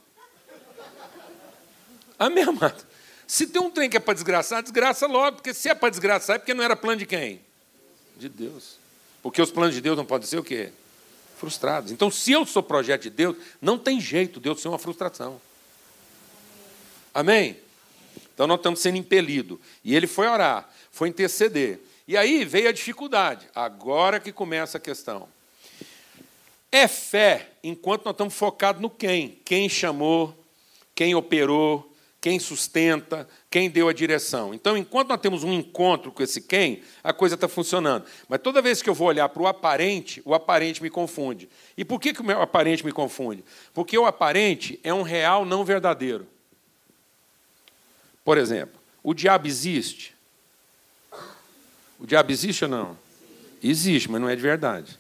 Amém, 2.16 2.44
amado? 2.44 2.88
Se 3.29 3.47
tem 3.47 3.61
um 3.61 3.71
trem 3.71 3.91
que 3.91 3.97
é 3.99 4.01
para 4.01 4.14
desgraçar, 4.14 4.62
desgraça 4.62 5.07
logo, 5.07 5.37
porque 5.37 5.53
se 5.53 5.69
é 5.69 5.75
para 5.75 5.91
desgraçar, 5.91 6.37
é 6.37 6.38
porque 6.38 6.55
não 6.55 6.64
era 6.64 6.75
plano 6.75 6.99
de 6.99 7.05
quem? 7.05 7.43
De 8.17 8.27
Deus. 8.27 8.79
Porque 9.23 9.43
os 9.43 9.51
planos 9.51 9.75
de 9.75 9.83
Deus 9.83 9.99
não 9.99 10.07
podem 10.07 10.27
ser 10.27 10.38
o 10.38 10.43
quê? 10.43 10.73
Frustrados. 11.37 11.93
Então, 11.93 12.11
se 12.11 12.33
eu 12.33 12.47
sou 12.47 12.62
projeto 12.62 13.03
de 13.03 13.11
Deus, 13.11 13.37
não 13.61 13.79
tem 13.79 14.01
jeito 14.01 14.41
Deus 14.41 14.62
ser 14.62 14.69
uma 14.69 14.79
frustração. 14.79 15.38
Amém? 17.12 17.59
Então 18.33 18.47
nós 18.47 18.57
estamos 18.59 18.81
sendo 18.81 18.97
impelidos. 18.97 19.59
E 19.85 19.95
ele 19.95 20.07
foi 20.07 20.27
orar, 20.27 20.67
foi 20.91 21.11
interceder. 21.11 21.81
E 22.07 22.17
aí 22.17 22.47
veio 22.47 22.71
a 22.71 22.73
dificuldade. 22.73 23.47
Agora 23.55 24.19
que 24.19 24.33
começa 24.33 24.79
a 24.79 24.81
questão. 24.81 25.29
É 26.73 26.88
fé 26.88 27.51
enquanto 27.62 28.07
nós 28.07 28.14
estamos 28.14 28.33
focados 28.33 28.81
no 28.81 28.88
quem. 28.88 29.38
Quem 29.45 29.69
chamou, 29.69 30.35
quem 30.95 31.14
operou, 31.14 31.95
quem 32.20 32.38
sustenta, 32.38 33.28
quem 33.48 33.70
deu 33.70 33.88
a 33.88 33.92
direção. 33.92 34.52
Então, 34.52 34.76
enquanto 34.76 35.09
nós 35.09 35.20
temos 35.20 35.44
um 35.44 35.52
encontro 35.52 36.11
com 36.11 36.22
esse 36.22 36.40
quem, 36.40 36.83
a 37.02 37.12
coisa 37.12 37.37
está 37.37 37.46
funcionando. 37.46 38.04
Mas 38.28 38.40
toda 38.40 38.61
vez 38.61 38.83
que 38.83 38.90
eu 38.90 38.94
vou 38.94 39.09
olhar 39.09 39.28
para 39.28 39.42
o 39.42 39.46
aparente, 39.46 40.20
o 40.24 40.35
aparente 40.35 40.83
me 40.83 40.90
confunde. 40.90 41.48
E 41.76 41.85
por 41.85 42.00
que, 42.00 42.12
que 42.12 42.20
o 42.20 42.24
meu 42.24 42.42
aparente 42.42 42.85
me 42.85 42.90
confunde? 42.90 43.44
Porque 43.72 43.96
o 43.96 44.04
aparente 44.04 44.81
é 44.83 44.92
um 44.92 45.02
real 45.02 45.44
não 45.44 45.64
verdadeiro. 45.64 46.26
Por 48.24 48.37
exemplo, 48.37 48.78
o 49.02 49.14
diabo 49.14 49.46
existe? 49.46 50.14
O 52.00 52.07
diabo 52.07 52.33
existe 52.33 52.64
ou 52.64 52.70
não? 52.70 52.98
Existe, 53.62 54.11
mas 54.11 54.20
não 54.20 54.28
é 54.28 54.35
de 54.35 54.42
verdade. 54.42 54.98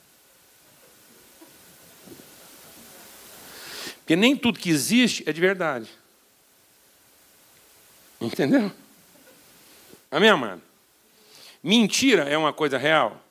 Porque 3.98 4.16
nem 4.16 4.36
tudo 4.36 4.58
que 4.58 4.70
existe 4.70 5.22
é 5.26 5.32
de 5.32 5.40
verdade. 5.40 5.97
Entendeu? 8.20 8.72
Amém, 10.10 10.30
amado? 10.30 10.62
Mentira 11.62 12.24
é 12.24 12.36
uma 12.36 12.52
coisa 12.52 12.78
real? 12.78 13.22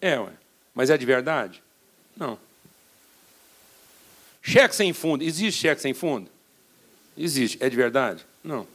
É, 0.00 0.18
ué. 0.18 0.32
Mas 0.74 0.90
é 0.90 0.96
de 0.96 1.04
verdade? 1.04 1.62
Não. 2.16 2.38
Cheque 4.42 4.74
sem 4.74 4.92
fundo. 4.92 5.24
Existe 5.24 5.60
cheque 5.60 5.80
sem 5.80 5.92
fundo? 5.92 6.30
Existe. 7.16 7.58
É 7.60 7.68
de 7.68 7.76
verdade? 7.76 8.24
Não. 8.42 8.66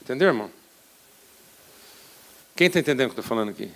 Entendeu, 0.00 0.28
irmão? 0.28 0.50
Quem 2.56 2.68
está 2.68 2.78
entendendo 2.78 3.10
o 3.10 3.14
que 3.14 3.18
eu 3.18 3.22
estou 3.22 3.36
falando 3.36 3.50
aqui? 3.50 3.70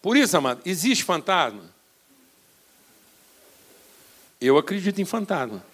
Por 0.00 0.16
isso, 0.16 0.36
amado, 0.36 0.60
existe 0.64 1.04
fantasma? 1.04 1.70
Eu 4.40 4.58
acredito 4.58 5.00
em 5.00 5.04
fantasma. 5.04 5.64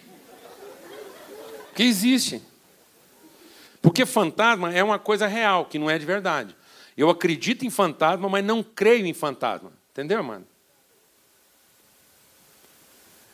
Que 1.75 1.83
existe. 1.85 2.43
Porque 3.81 4.05
fantasma 4.05 4.73
é 4.73 4.83
uma 4.83 4.99
coisa 4.99 5.27
real, 5.27 5.65
que 5.65 5.79
não 5.79 5.89
é 5.89 5.99
de 5.99 6.05
verdade. 6.05 6.57
Eu 6.97 7.09
acredito 7.09 7.65
em 7.65 7.71
fantasma, 7.71 8.29
mas 8.29 8.45
não 8.45 8.63
creio 8.63 9.07
em 9.07 9.15
fantasma. 9.15 9.73
Entendeu, 9.93 10.23
mano? 10.23 10.47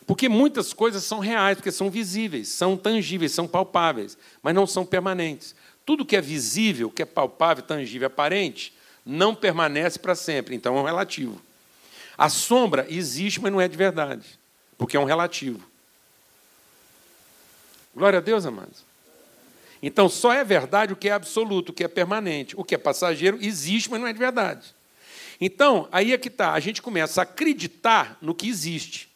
Porque 0.05 0.29
muitas 0.29 0.71
coisas 0.71 1.03
são 1.03 1.19
reais, 1.19 1.57
porque 1.57 1.71
são 1.71 1.89
visíveis, 1.89 2.49
são 2.49 2.77
tangíveis, 2.77 3.31
são 3.31 3.47
palpáveis, 3.47 4.17
mas 4.41 4.53
não 4.53 4.67
são 4.67 4.85
permanentes. 4.85 5.55
Tudo 5.83 6.05
que 6.05 6.15
é 6.15 6.21
visível, 6.21 6.91
que 6.91 7.01
é 7.01 7.05
palpável, 7.05 7.63
tangível, 7.63 8.07
aparente, 8.07 8.73
não 9.05 9.33
permanece 9.33 9.97
para 9.97 10.15
sempre, 10.15 10.55
então 10.55 10.77
é 10.77 10.81
um 10.81 10.85
relativo. 10.85 11.41
A 12.17 12.29
sombra 12.29 12.85
existe, 12.89 13.41
mas 13.41 13.51
não 13.51 13.59
é 13.59 13.67
de 13.67 13.75
verdade, 13.75 14.39
porque 14.77 14.95
é 14.95 14.99
um 14.99 15.05
relativo. 15.05 15.59
Glória 17.95 18.19
a 18.19 18.21
Deus, 18.21 18.45
amados. 18.45 18.83
Então 19.85 20.09
só 20.09 20.33
é 20.33 20.43
verdade 20.43 20.93
o 20.93 20.95
que 20.95 21.07
é 21.07 21.11
absoluto, 21.11 21.69
o 21.69 21.73
que 21.73 21.83
é 21.83 21.87
permanente. 21.87 22.55
O 22.57 22.63
que 22.63 22.73
é 22.73 22.77
passageiro 22.77 23.37
existe, 23.39 23.87
mas 23.91 24.01
não 24.01 24.07
é 24.07 24.13
de 24.13 24.17
verdade. 24.17 24.73
Então, 25.39 25.87
aí 25.91 26.11
é 26.11 26.17
que 26.17 26.27
está. 26.27 26.53
A 26.53 26.59
gente 26.59 26.81
começa 26.81 27.21
a 27.21 27.23
acreditar 27.23 28.17
no 28.19 28.33
que 28.33 28.49
existe, 28.49 29.07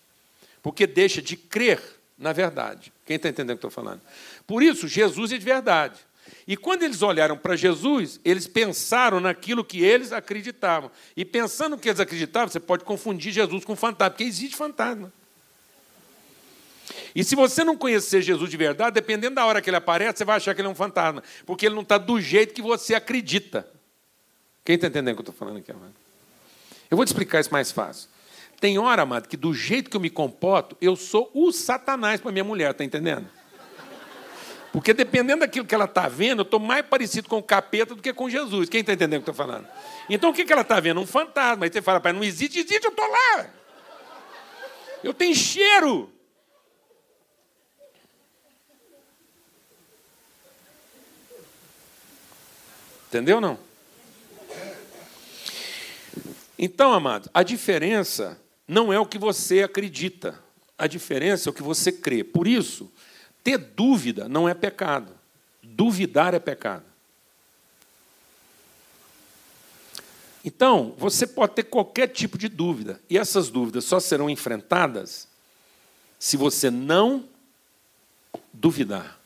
porque 0.62 0.86
deixa 0.86 1.24
de 1.24 1.36
crer 1.36 1.82
na 2.16 2.34
verdade. 2.34 2.94
Quem 3.04 3.16
está 3.16 3.30
entendendo 3.30 3.56
o 3.56 3.60
que 3.60 3.66
estou 3.66 3.72
falando? 3.72 4.02
Por 4.46 4.62
isso, 4.62 4.88
Jesus 4.88 5.32
é 5.32 5.40
de 5.40 5.44
verdade. 5.44 6.00
E 6.48 6.56
quando 6.56 6.84
eles 6.84 7.02
olharam 7.02 7.36
para 7.36 7.56
Jesus, 7.56 8.20
eles 8.24 8.46
pensaram 8.46 9.20
naquilo 9.20 9.66
que 9.66 9.84
eles 9.84 10.12
acreditavam. 10.12 10.92
E 11.18 11.26
pensando 11.26 11.72
no 11.72 11.80
que 11.80 11.90
eles 11.90 12.00
acreditavam, 12.00 12.48
você 12.48 12.60
pode 12.60 12.84
confundir 12.84 13.32
Jesus 13.32 13.66
com 13.66 13.76
fantasma, 13.76 14.12
porque 14.12 14.24
existe 14.24 14.56
fantasma. 14.56 15.12
E 17.16 17.24
se 17.24 17.36
você 17.36 17.64
não 17.64 17.76
conhecer 17.76 18.22
Jesus 18.22 18.50
de 18.50 18.58
verdade, 18.58 18.94
dependendo 18.94 19.36
da 19.36 19.46
hora 19.46 19.62
que 19.62 19.70
ele 19.70 19.78
aparece, 19.78 20.20
você 20.20 20.26
vai 20.26 20.38
achar 20.38 20.54
que 20.54 20.62
ele 20.62 20.68
é 20.68 20.72
um 20.72 20.76
fantasma, 20.76 21.24
porque 21.46 21.66
ele 21.66 21.76
não 21.76 21.82
está 21.82 21.98
do 21.98 22.20
jeito 22.20 22.54
que 22.54 22.62
você 22.62 22.96
acredita. 22.96 23.68
Quem 24.64 24.76
está 24.76 24.88
entendendo 24.88 25.14
o 25.14 25.16
que 25.18 25.30
eu 25.30 25.32
estou 25.32 25.36
falando 25.36 25.58
aqui, 25.58 25.72
amado? 25.72 25.94
Eu 26.90 26.98
vou 26.98 27.06
te 27.06 27.10
explicar 27.10 27.40
isso 27.40 27.52
mais 27.52 27.72
fácil. 27.72 28.10
Tem 28.60 28.78
hora, 28.78 29.04
amado, 29.04 29.28
que 29.28 29.38
do 29.38 29.54
jeito 29.54 29.90
que 29.90 29.96
eu 29.96 30.02
me 30.02 30.10
comporto, 30.10 30.76
eu 30.82 30.96
sou 30.96 31.32
o 31.34 31.52
satanás 31.52 32.20
para 32.20 32.32
minha 32.32 32.44
mulher, 32.44 32.72
está 32.72 32.84
entendendo? 32.84 33.28
Porque 34.72 34.94
dependendo 34.94 35.40
daquilo 35.40 35.66
que 35.66 35.74
ela 35.74 35.86
está 35.86 36.08
vendo, 36.08 36.40
eu 36.40 36.44
estou 36.44 36.60
mais 36.60 36.86
parecido 36.86 37.28
com 37.28 37.38
o 37.38 37.44
capeta 37.44 37.96
do 37.96 38.02
que 38.02 38.14
com 38.14 38.30
Jesus. 38.30 38.70
Quem 38.70 38.82
está 38.82 38.94
entendendo 38.94 39.22
o 39.22 39.24
que 39.24 39.30
eu 39.30 39.34
estou 39.34 39.46
falando? 39.46 39.68
Então 40.10 40.30
o 40.30 40.34
que, 40.34 40.46
que 40.46 40.54
ela 40.54 40.62
está 40.62 40.80
vendo? 40.80 41.00
Um 41.00 41.08
fantasma. 41.08 41.66
Aí 41.66 41.72
você 41.72 41.82
fala, 41.82 42.00
pai, 42.00 42.14
não 42.14 42.24
existe, 42.24 42.60
existe, 42.60 42.86
eu 42.86 42.92
estou 42.92 43.08
lá. 43.08 43.48
Eu 45.04 45.14
tenho 45.14 45.34
cheiro. 45.34 46.12
Entendeu 53.10 53.42
não? 53.42 53.58
Então, 56.58 56.94
amado, 56.94 57.30
a 57.34 57.42
diferença 57.42 58.40
não 58.68 58.94
é 58.94 59.00
o 59.00 59.06
que 59.06 59.18
você 59.18 59.64
acredita, 59.64 60.40
a 60.78 60.86
diferença 60.86 61.50
é 61.50 61.52
o 61.52 61.54
que 61.54 61.64
você 61.64 61.92
crê. 61.92 62.24
Por 62.24 62.48
isso, 62.48 62.92
ter 63.44 63.58
dúvida 63.58 64.30
não 64.30 64.48
é 64.48 64.54
pecado, 64.54 65.12
duvidar 65.64 66.36
é 66.36 66.40
pecado. 66.40 66.86
Então, 70.46 70.94
você 70.98 71.26
pode 71.26 71.56
ter 71.56 71.64
qualquer 71.64 72.08
tipo 72.08 72.38
de 72.38 72.48
dúvida, 72.48 73.02
e 73.10 73.18
essas 73.18 73.50
dúvidas 73.50 73.86
só 73.86 74.00
serão 74.00 74.30
enfrentadas 74.30 75.28
se 76.20 76.38
você 76.38 76.70
não 76.70 77.28
duvidar. 78.54 79.19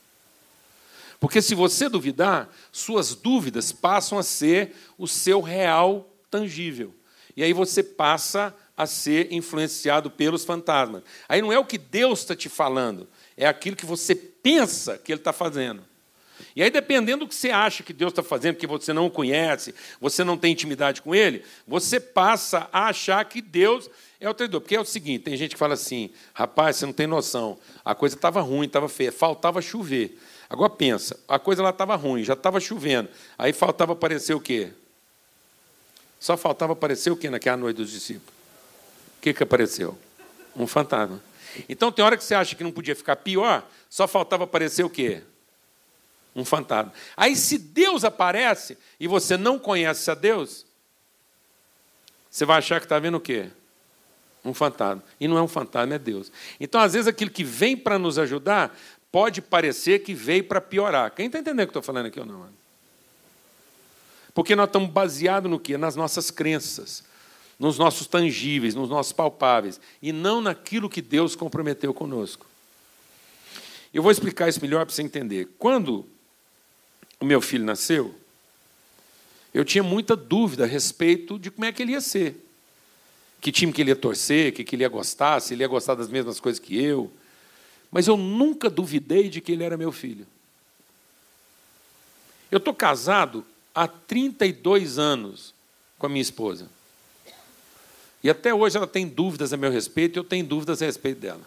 Porque 1.23 1.41
se 1.41 1.55
você 1.55 1.87
duvidar, 1.87 2.53
suas 2.69 3.15
dúvidas 3.15 3.71
passam 3.71 4.19
a 4.19 4.23
ser 4.23 4.75
o 4.97 5.07
seu 5.07 5.39
real 5.39 6.13
tangível. 6.29 6.93
E 7.33 7.41
aí 7.41 7.53
você 7.53 7.81
passa 7.81 8.53
a 8.75 8.85
ser 8.85 9.31
influenciado 9.31 10.11
pelos 10.11 10.43
fantasmas. 10.43 11.01
Aí 11.29 11.41
não 11.41 11.53
é 11.53 11.57
o 11.57 11.63
que 11.63 11.77
Deus 11.77 12.19
está 12.19 12.35
te 12.35 12.49
falando, 12.49 13.07
é 13.37 13.47
aquilo 13.47 13.77
que 13.77 13.85
você 13.85 14.13
pensa 14.13 14.97
que 14.97 15.13
Ele 15.13 15.21
está 15.21 15.31
fazendo. 15.31 15.81
E 16.57 16.61
aí, 16.61 16.69
dependendo 16.69 17.23
do 17.23 17.29
que 17.29 17.35
você 17.35 17.51
acha 17.51 17.83
que 17.83 17.93
Deus 17.93 18.11
está 18.11 18.21
fazendo, 18.21 18.55
porque 18.55 18.67
você 18.67 18.91
não 18.91 19.05
o 19.05 19.09
conhece, 19.09 19.73
você 20.01 20.25
não 20.25 20.37
tem 20.37 20.51
intimidade 20.51 21.01
com 21.01 21.15
Ele, 21.15 21.41
você 21.65 22.01
passa 22.01 22.67
a 22.69 22.89
achar 22.89 23.23
que 23.23 23.41
Deus 23.41 23.89
é 24.19 24.29
o 24.29 24.33
traidor. 24.33 24.59
Porque 24.59 24.75
é 24.75 24.81
o 24.81 24.83
seguinte: 24.83 25.23
tem 25.23 25.37
gente 25.37 25.51
que 25.51 25.57
fala 25.57 25.75
assim, 25.75 26.09
rapaz, 26.33 26.75
você 26.75 26.85
não 26.85 26.91
tem 26.91 27.07
noção, 27.07 27.57
a 27.85 27.95
coisa 27.95 28.13
estava 28.13 28.41
ruim, 28.41 28.67
estava 28.67 28.89
feia, 28.89 29.09
faltava 29.09 29.61
chover. 29.61 30.19
Agora 30.53 30.69
pensa, 30.69 31.19
a 31.27 31.39
coisa 31.39 31.63
lá 31.63 31.71
estava 31.71 31.95
ruim, 31.95 32.23
já 32.23 32.33
estava 32.33 32.59
chovendo. 32.59 33.09
Aí 33.39 33.51
faltava 33.51 33.93
aparecer 33.93 34.35
o 34.35 34.39
quê? 34.39 34.71
Só 36.19 36.37
faltava 36.37 36.73
aparecer 36.73 37.09
o 37.09 37.17
quê 37.17 37.27
naquela 37.27 37.57
noite 37.57 37.77
dos 37.77 37.89
discípulos? 37.89 38.29
O 39.17 39.21
que, 39.21 39.33
que 39.33 39.41
apareceu? 39.41 39.97
Um 40.55 40.67
fantasma. 40.67 41.19
Então 41.67 41.91
tem 41.91 42.05
hora 42.05 42.15
que 42.15 42.23
você 42.23 42.35
acha 42.35 42.55
que 42.55 42.63
não 42.63 42.71
podia 42.71 42.95
ficar 42.95 43.15
pior, 43.15 43.67
só 43.89 44.07
faltava 44.07 44.43
aparecer 44.43 44.83
o 44.83 44.89
quê? 44.91 45.23
Um 46.35 46.45
fantasma. 46.45 46.93
Aí 47.17 47.35
se 47.35 47.57
Deus 47.57 48.03
aparece 48.03 48.77
e 48.99 49.07
você 49.07 49.35
não 49.35 49.57
conhece 49.57 50.11
a 50.11 50.13
Deus, 50.13 50.67
você 52.29 52.45
vai 52.45 52.59
achar 52.59 52.79
que 52.79 52.85
está 52.85 52.99
vendo 52.99 53.17
o 53.17 53.19
quê? 53.19 53.49
Um 54.45 54.53
fantasma. 54.53 55.03
E 55.19 55.27
não 55.27 55.35
é 55.35 55.41
um 55.41 55.47
fantasma, 55.47 55.95
é 55.95 55.99
Deus. 55.99 56.31
Então, 56.59 56.79
às 56.79 56.93
vezes, 56.93 57.07
aquilo 57.07 57.31
que 57.31 57.43
vem 57.43 57.75
para 57.75 57.97
nos 57.97 58.19
ajudar 58.19 58.77
pode 59.13 59.43
parecer 59.43 59.99
que 59.99 60.15
veio 60.15 60.43
para 60.43 60.59
piorar. 60.59 61.11
Quem 61.11 61.27
está 61.27 61.37
entendendo 61.37 61.65
o 61.65 61.67
que 61.67 61.69
estou 61.69 61.83
falando 61.83 62.07
aqui 62.07 62.19
ou 62.19 62.25
não? 62.25 62.49
Porque 64.33 64.55
nós 64.55 64.67
estamos 64.67 64.89
baseados 64.89 65.51
no 65.51 65.59
quê? 65.59 65.77
Nas 65.77 65.95
nossas 65.95 66.31
crenças, 66.31 67.03
nos 67.59 67.77
nossos 67.77 68.07
tangíveis, 68.07 68.73
nos 68.73 68.89
nossos 68.89 69.13
palpáveis, 69.13 69.79
e 70.01 70.11
não 70.11 70.41
naquilo 70.41 70.89
que 70.89 70.99
Deus 70.99 71.35
comprometeu 71.35 71.93
conosco. 71.93 72.47
Eu 73.93 74.01
vou 74.01 74.11
explicar 74.11 74.49
isso 74.49 74.59
melhor 74.59 74.83
para 74.83 74.95
você 74.95 75.03
entender. 75.03 75.47
Quando 75.59 76.07
o 77.19 77.25
meu 77.25 77.39
filho 77.39 77.63
nasceu, 77.63 78.15
eu 79.53 79.63
tinha 79.63 79.83
muita 79.83 80.15
dúvida 80.15 80.63
a 80.63 80.67
respeito 80.67 81.37
de 81.37 81.51
como 81.51 81.65
é 81.65 81.71
que 81.71 81.83
ele 81.83 81.91
ia 81.91 82.01
ser. 82.01 82.43
Que 83.39 83.51
time 83.51 83.71
que 83.71 83.79
ele 83.79 83.91
ia 83.91 83.95
torcer, 83.95 84.53
que, 84.53 84.63
que 84.63 84.75
ele 84.75 84.83
ia 84.83 84.89
gostar, 84.89 85.39
se 85.39 85.53
ele 85.53 85.61
ia 85.61 85.67
gostar 85.67 85.93
das 85.93 86.09
mesmas 86.09 86.39
coisas 86.39 86.59
que 86.59 86.83
eu 86.83 87.11
mas 87.93 88.07
eu 88.07 88.17
nunca 88.17 88.71
duvidei 88.71 89.29
de 89.29 89.39
que 89.39 89.51
ele 89.51 89.63
era 89.63 89.77
meu 89.77 89.91
filho. 89.91 90.25
Eu 92.49 92.57
estou 92.57 92.73
casado 92.73 93.45
há 93.73 93.87
32 93.87 94.97
anos 94.97 95.53
com 95.99 96.07
a 96.07 96.09
minha 96.09 96.21
esposa. 96.21 96.67
E 98.23 98.31
até 98.31 98.51
hoje 98.51 98.77
ela 98.77 98.87
tem 98.87 99.07
dúvidas 99.07 99.53
a 99.53 99.57
meu 99.57 99.69
respeito 99.69 100.17
e 100.17 100.19
eu 100.19 100.23
tenho 100.23 100.43
dúvidas 100.43 100.81
a 100.81 100.85
respeito 100.85 101.19
dela. 101.19 101.41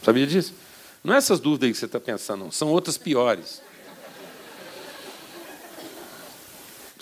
Sabia 0.00 0.28
disso? 0.28 0.54
Não 1.02 1.12
é 1.12 1.16
essas 1.16 1.40
dúvidas 1.40 1.72
que 1.72 1.76
você 1.76 1.86
está 1.86 1.98
pensando, 1.98 2.44
não. 2.44 2.52
São 2.52 2.68
outras 2.68 2.96
piores. 2.96 3.60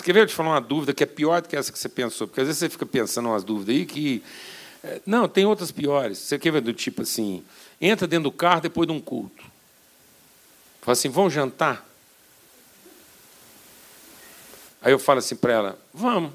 Quer 0.04 0.12
ver 0.12 0.20
eu 0.20 0.26
te 0.26 0.34
falar 0.34 0.50
uma 0.50 0.60
dúvida 0.60 0.92
que 0.92 1.02
é 1.02 1.06
pior 1.06 1.40
do 1.40 1.48
que 1.48 1.56
essa 1.56 1.72
que 1.72 1.78
você 1.78 1.88
pensou? 1.88 2.28
Porque 2.28 2.42
às 2.42 2.46
vezes 2.46 2.58
você 2.58 2.68
fica 2.68 2.84
pensando 2.84 3.30
umas 3.30 3.42
dúvidas 3.42 3.74
aí 3.74 3.86
que. 3.86 4.22
É, 4.82 5.00
não, 5.06 5.26
tem 5.26 5.46
outras 5.46 5.72
piores. 5.72 6.18
Você 6.18 6.38
quer 6.38 6.52
ver 6.52 6.60
do 6.60 6.74
tipo 6.74 7.00
assim: 7.00 7.42
entra 7.80 8.06
dentro 8.06 8.24
do 8.24 8.30
carro 8.30 8.60
depois 8.60 8.86
de 8.86 8.92
um 8.92 9.00
culto. 9.00 9.42
Fala 10.82 10.92
assim: 10.92 11.08
vamos 11.08 11.32
jantar? 11.32 11.88
Aí 14.82 14.92
eu 14.92 14.98
falo 14.98 15.20
assim 15.20 15.36
para 15.36 15.54
ela: 15.54 15.78
vamos. 15.94 16.32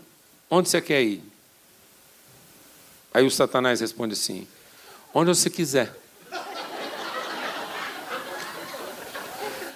Onde 0.49 0.67
você 0.67 0.81
quer 0.81 1.03
ir? 1.03 1.21
Aí 3.13 3.23
o 3.23 3.29
Satanás 3.29 3.81
responde 3.81 4.13
assim: 4.13 4.47
onde 5.13 5.29
você 5.29 5.47
quiser. 5.47 5.95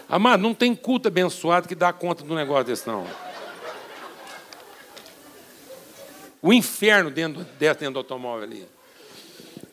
Amado, 0.10 0.42
não 0.42 0.56
tem 0.56 0.76
culto 0.76 1.10
abençoado 1.10 1.68
que 1.68 1.76
dá 1.76 1.94
conta 1.94 2.24
do 2.24 2.34
negócio 2.34 2.66
desse, 2.66 2.88
não. 2.88 3.33
O 6.44 6.52
inferno 6.52 7.10
dentro, 7.10 7.46
dentro 7.58 7.92
do 7.92 8.00
automóvel 8.00 8.44
ali. 8.44 8.68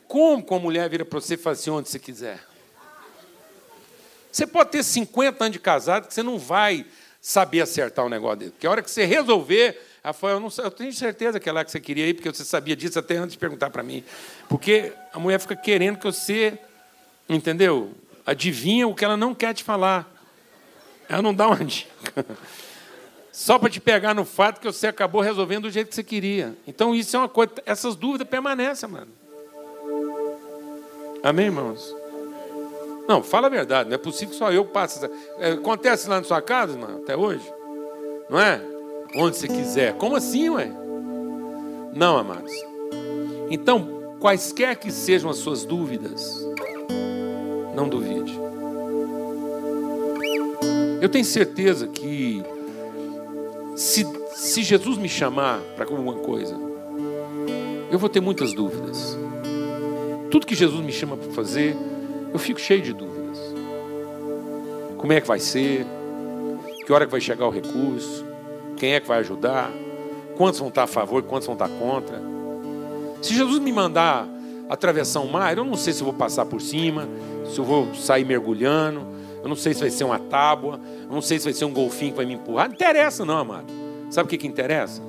Como 0.07 0.41
com 0.41 0.55
a 0.55 0.59
mulher 0.61 0.89
vira 0.89 1.05
para 1.05 1.21
você 1.21 1.37
fala 1.37 1.55
assim, 1.55 1.69
onde 1.69 1.89
você 1.89 1.99
quiser? 1.99 2.41
Você 4.31 4.47
pode 4.47 4.71
ter 4.71 4.85
50 4.85 5.45
anos 5.45 5.53
de 5.53 5.59
casado 5.59 6.07
que 6.07 6.15
você 6.15 6.23
não 6.23 6.39
vai 6.39 6.87
saber 7.21 7.61
acertar 7.61 8.05
o 8.05 8.07
um 8.07 8.11
negócio 8.11 8.39
dele. 8.39 8.51
Porque 8.53 8.69
a 8.69 8.71
hora 8.71 8.83
que 8.83 8.91
você 8.91 9.05
resolver, 9.05 9.83
ela 10.03 10.15
eu, 10.23 10.39
não, 10.39 10.49
eu 10.59 10.71
tenho 10.71 10.93
certeza 10.93 11.41
que 11.41 11.49
é 11.49 11.53
lá 11.53 11.65
que 11.65 11.73
você 11.73 11.81
queria 11.81 12.07
ir, 12.07 12.15
porque 12.15 12.33
você 12.33 12.45
sabia 12.45 12.77
disso 12.77 13.01
até 13.01 13.17
antes 13.17 13.33
de 13.33 13.39
perguntar 13.39 13.71
para 13.71 13.83
mim. 13.83 14.05
Porque 14.49 14.93
a 15.13 15.19
mulher 15.19 15.41
fica 15.41 15.57
querendo 15.57 15.99
que 15.99 16.07
você, 16.07 16.57
entendeu? 17.29 17.93
Adivinha 18.25 18.87
o 18.87 18.95
que 18.95 19.05
ela 19.05 19.17
não 19.17 19.35
quer 19.35 19.55
te 19.55 19.65
falar. 19.65 20.09
Ela 21.09 21.21
não 21.21 21.35
dá 21.35 21.49
uma 21.49 21.65
dica 21.65 22.25
só 23.33 23.59
para 23.59 23.71
te 23.71 23.81
pegar 23.81 24.15
no 24.15 24.25
fato 24.25 24.61
que 24.61 24.67
você 24.67 24.87
acabou 24.87 25.21
resolvendo 25.21 25.65
do 25.65 25.71
jeito 25.71 25.89
que 25.89 25.95
você 25.95 26.05
queria. 26.05 26.55
Então 26.67 26.95
isso 26.95 27.17
é 27.17 27.19
uma 27.19 27.29
coisa, 27.29 27.53
essas 27.65 27.97
dúvidas 27.97 28.29
permanecem, 28.29 28.89
mano. 28.89 29.09
Amém, 31.23 31.47
irmãos? 31.47 31.95
Não, 33.07 33.23
fala 33.23 33.49
a 33.49 33.51
verdade, 33.51 33.89
não 33.89 33.95
é 33.95 33.99
possível 33.99 34.31
que 34.31 34.39
só 34.39 34.53
eu 34.53 34.65
passe. 34.65 35.05
É, 35.39 35.53
acontece 35.53 36.09
lá 36.09 36.19
na 36.19 36.25
sua 36.25 36.41
casa, 36.41 36.77
mano, 36.77 37.03
até 37.03 37.17
hoje? 37.17 37.45
Não 38.29 38.41
é? 38.41 38.61
onde 39.15 39.37
você 39.37 39.49
quiser. 39.49 39.95
Como 39.95 40.17
assim, 40.17 40.49
ué? 40.51 40.71
Não, 41.95 42.17
amados. 42.17 42.53
Então, 43.51 44.17
quaisquer 44.21 44.77
que 44.77 44.93
sejam 44.93 45.31
as 45.31 45.39
suas 45.39 45.65
dúvidas, 45.65 46.47
não 47.75 47.89
duvide. 47.89 48.39
Eu 51.01 51.09
tenho 51.09 51.25
certeza 51.25 51.89
que 51.89 52.43
se, 53.81 54.07
se 54.35 54.63
Jesus 54.63 54.99
me 54.99 55.09
chamar 55.09 55.59
para 55.75 55.87
alguma 55.87 56.13
coisa, 56.13 56.55
eu 57.91 57.99
vou 57.99 58.11
ter 58.11 58.21
muitas 58.21 58.53
dúvidas. 58.53 59.17
Tudo 60.31 60.47
que 60.47 60.55
Jesus 60.55 60.85
me 60.85 60.93
chama 60.93 61.17
para 61.17 61.33
fazer, 61.33 61.75
eu 62.31 62.39
fico 62.39 62.61
cheio 62.61 62.83
de 62.83 62.93
dúvidas. 62.93 63.39
Como 64.99 65.11
é 65.15 65.21
que 65.23 65.27
vai 65.27 65.41
ser? 65.41 65.87
Que 66.85 66.93
hora 66.93 67.07
que 67.07 67.11
vai 67.11 67.23
chegar 67.23 67.47
o 67.47 67.51
recurso? 67.51 68.23
Quem 68.77 68.93
é 68.93 69.01
que 69.01 69.09
vai 69.09 69.21
ajudar? 69.21 69.73
Quantos 70.37 70.61
vão 70.61 70.69
estar 70.69 70.83
a 70.83 70.87
favor, 70.87 71.23
quantos 71.23 71.47
vão 71.47 71.55
estar 71.55 71.71
contra? 71.71 72.21
Se 73.23 73.33
Jesus 73.33 73.61
me 73.61 73.73
mandar 73.73 74.29
atravessar 74.69 75.21
um 75.21 75.31
mar, 75.31 75.57
eu 75.57 75.65
não 75.65 75.75
sei 75.75 75.95
se 75.95 76.03
eu 76.03 76.05
vou 76.05 76.15
passar 76.15 76.45
por 76.45 76.61
cima, 76.61 77.09
se 77.51 77.59
eu 77.59 77.65
vou 77.65 77.95
sair 77.95 78.27
mergulhando, 78.27 79.07
eu 79.43 79.49
não 79.49 79.57
sei 79.57 79.73
se 79.75 79.81
vai 79.81 79.91
ser 79.91 80.05
uma 80.05 80.19
tábua, 80.19 80.81
eu 81.03 81.13
não 81.13 81.23
sei 81.23 81.39
se 81.39 81.45
vai 81.45 81.55
ser 81.55 81.65
um 81.65 81.73
golfinho 81.73 82.13
que 82.13 82.17
vai 82.17 82.27
me 82.27 82.35
empurrar. 82.35 82.69
Não 82.69 82.75
interessa, 82.75 83.25
não, 83.25 83.39
amado. 83.39 83.73
Sabe 84.11 84.27
o 84.27 84.29
que, 84.29 84.37
que 84.37 84.47
interessa? 84.47 85.03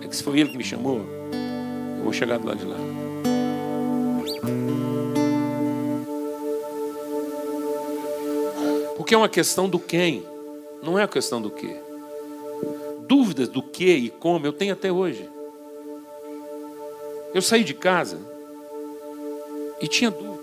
É 0.00 0.08
que 0.08 0.16
se 0.16 0.22
foi 0.22 0.40
ele 0.40 0.50
que 0.50 0.56
me 0.56 0.64
chamou, 0.64 1.00
eu 1.98 2.04
vou 2.04 2.12
chegar 2.12 2.38
do 2.38 2.46
lado 2.46 2.58
de 2.58 2.66
lá. 2.66 2.76
Porque 8.96 9.14
é 9.14 9.18
uma 9.18 9.28
questão 9.28 9.68
do 9.68 9.78
quem, 9.78 10.24
não 10.82 10.98
é 10.98 11.02
a 11.02 11.08
questão 11.08 11.40
do 11.40 11.50
que. 11.50 11.76
Dúvidas 13.06 13.48
do 13.48 13.62
que 13.62 13.84
e 13.84 14.10
como 14.10 14.46
eu 14.46 14.52
tenho 14.52 14.72
até 14.72 14.90
hoje. 14.90 15.28
Eu 17.34 17.42
saí 17.42 17.62
de 17.62 17.74
casa 17.74 18.18
e 19.80 19.86
tinha 19.86 20.10
dúvida. 20.10 20.33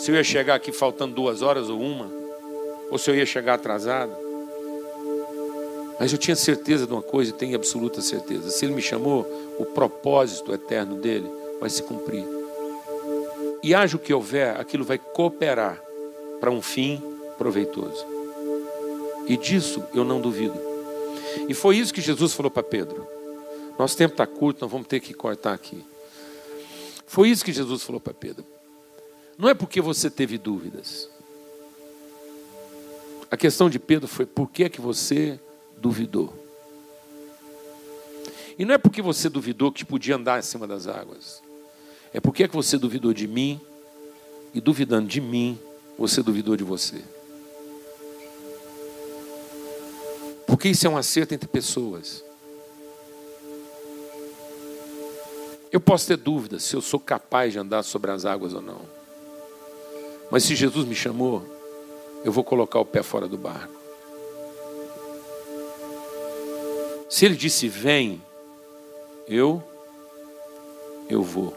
Se 0.00 0.10
eu 0.10 0.14
ia 0.14 0.24
chegar 0.24 0.54
aqui 0.54 0.72
faltando 0.72 1.14
duas 1.14 1.42
horas 1.42 1.68
ou 1.68 1.78
uma, 1.78 2.10
ou 2.90 2.96
se 2.96 3.10
eu 3.10 3.14
ia 3.14 3.26
chegar 3.26 3.52
atrasado. 3.52 4.10
Mas 6.00 6.10
eu 6.10 6.16
tinha 6.16 6.34
certeza 6.34 6.86
de 6.86 6.92
uma 6.94 7.02
coisa 7.02 7.30
e 7.30 7.34
tenho 7.34 7.54
absoluta 7.54 8.00
certeza. 8.00 8.48
Se 8.48 8.64
ele 8.64 8.72
me 8.72 8.80
chamou, 8.80 9.26
o 9.58 9.66
propósito 9.66 10.54
eterno 10.54 10.96
dele 10.96 11.30
vai 11.60 11.68
se 11.68 11.82
cumprir. 11.82 12.24
E 13.62 13.74
haja 13.74 13.98
o 13.98 14.00
que 14.00 14.14
houver, 14.14 14.58
aquilo 14.58 14.84
vai 14.84 14.96
cooperar 14.96 15.78
para 16.40 16.50
um 16.50 16.62
fim 16.62 16.98
proveitoso. 17.36 18.06
E 19.26 19.36
disso 19.36 19.84
eu 19.92 20.02
não 20.02 20.18
duvido. 20.18 20.58
E 21.46 21.52
foi 21.52 21.76
isso 21.76 21.92
que 21.92 22.00
Jesus 22.00 22.32
falou 22.32 22.50
para 22.50 22.62
Pedro. 22.62 23.06
Nosso 23.78 23.98
tempo 23.98 24.14
está 24.14 24.26
curto, 24.26 24.62
nós 24.62 24.70
vamos 24.70 24.86
ter 24.86 25.00
que 25.00 25.12
cortar 25.12 25.52
aqui. 25.52 25.84
Foi 27.06 27.28
isso 27.28 27.44
que 27.44 27.52
Jesus 27.52 27.82
falou 27.82 28.00
para 28.00 28.14
Pedro. 28.14 28.59
Não 29.40 29.48
é 29.48 29.54
porque 29.54 29.80
você 29.80 30.10
teve 30.10 30.36
dúvidas. 30.36 31.08
A 33.30 33.38
questão 33.38 33.70
de 33.70 33.78
Pedro 33.78 34.06
foi 34.06 34.26
por 34.26 34.50
que 34.50 34.64
é 34.64 34.68
que 34.68 34.82
você 34.82 35.40
duvidou? 35.78 36.34
E 38.58 38.66
não 38.66 38.74
é 38.74 38.78
porque 38.78 39.00
você 39.00 39.30
duvidou 39.30 39.72
que 39.72 39.82
podia 39.82 40.16
andar 40.16 40.38
acima 40.38 40.66
das 40.66 40.86
águas. 40.86 41.42
É 42.12 42.20
porque 42.20 42.42
é 42.42 42.48
que 42.48 42.54
você 42.54 42.76
duvidou 42.76 43.14
de 43.14 43.26
mim, 43.26 43.58
e 44.52 44.60
duvidando 44.60 45.08
de 45.08 45.22
mim, 45.22 45.58
você 45.96 46.22
duvidou 46.22 46.54
de 46.54 46.64
você. 46.64 47.02
Porque 50.46 50.68
isso 50.68 50.86
é 50.86 50.90
um 50.90 50.98
acerto 50.98 51.32
entre 51.32 51.48
pessoas. 51.48 52.22
Eu 55.72 55.80
posso 55.80 56.08
ter 56.08 56.18
dúvidas 56.18 56.62
se 56.62 56.76
eu 56.76 56.82
sou 56.82 57.00
capaz 57.00 57.54
de 57.54 57.58
andar 57.58 57.82
sobre 57.84 58.10
as 58.10 58.26
águas 58.26 58.52
ou 58.52 58.60
não. 58.60 58.99
Mas 60.30 60.44
se 60.44 60.54
Jesus 60.54 60.86
me 60.86 60.94
chamou, 60.94 61.42
eu 62.24 62.30
vou 62.30 62.44
colocar 62.44 62.78
o 62.78 62.84
pé 62.84 63.02
fora 63.02 63.26
do 63.26 63.36
barco. 63.36 63.74
Se 67.08 67.24
ele 67.24 67.34
disse 67.34 67.68
vem, 67.68 68.22
eu 69.26 69.62
eu 71.08 71.22
vou. 71.22 71.52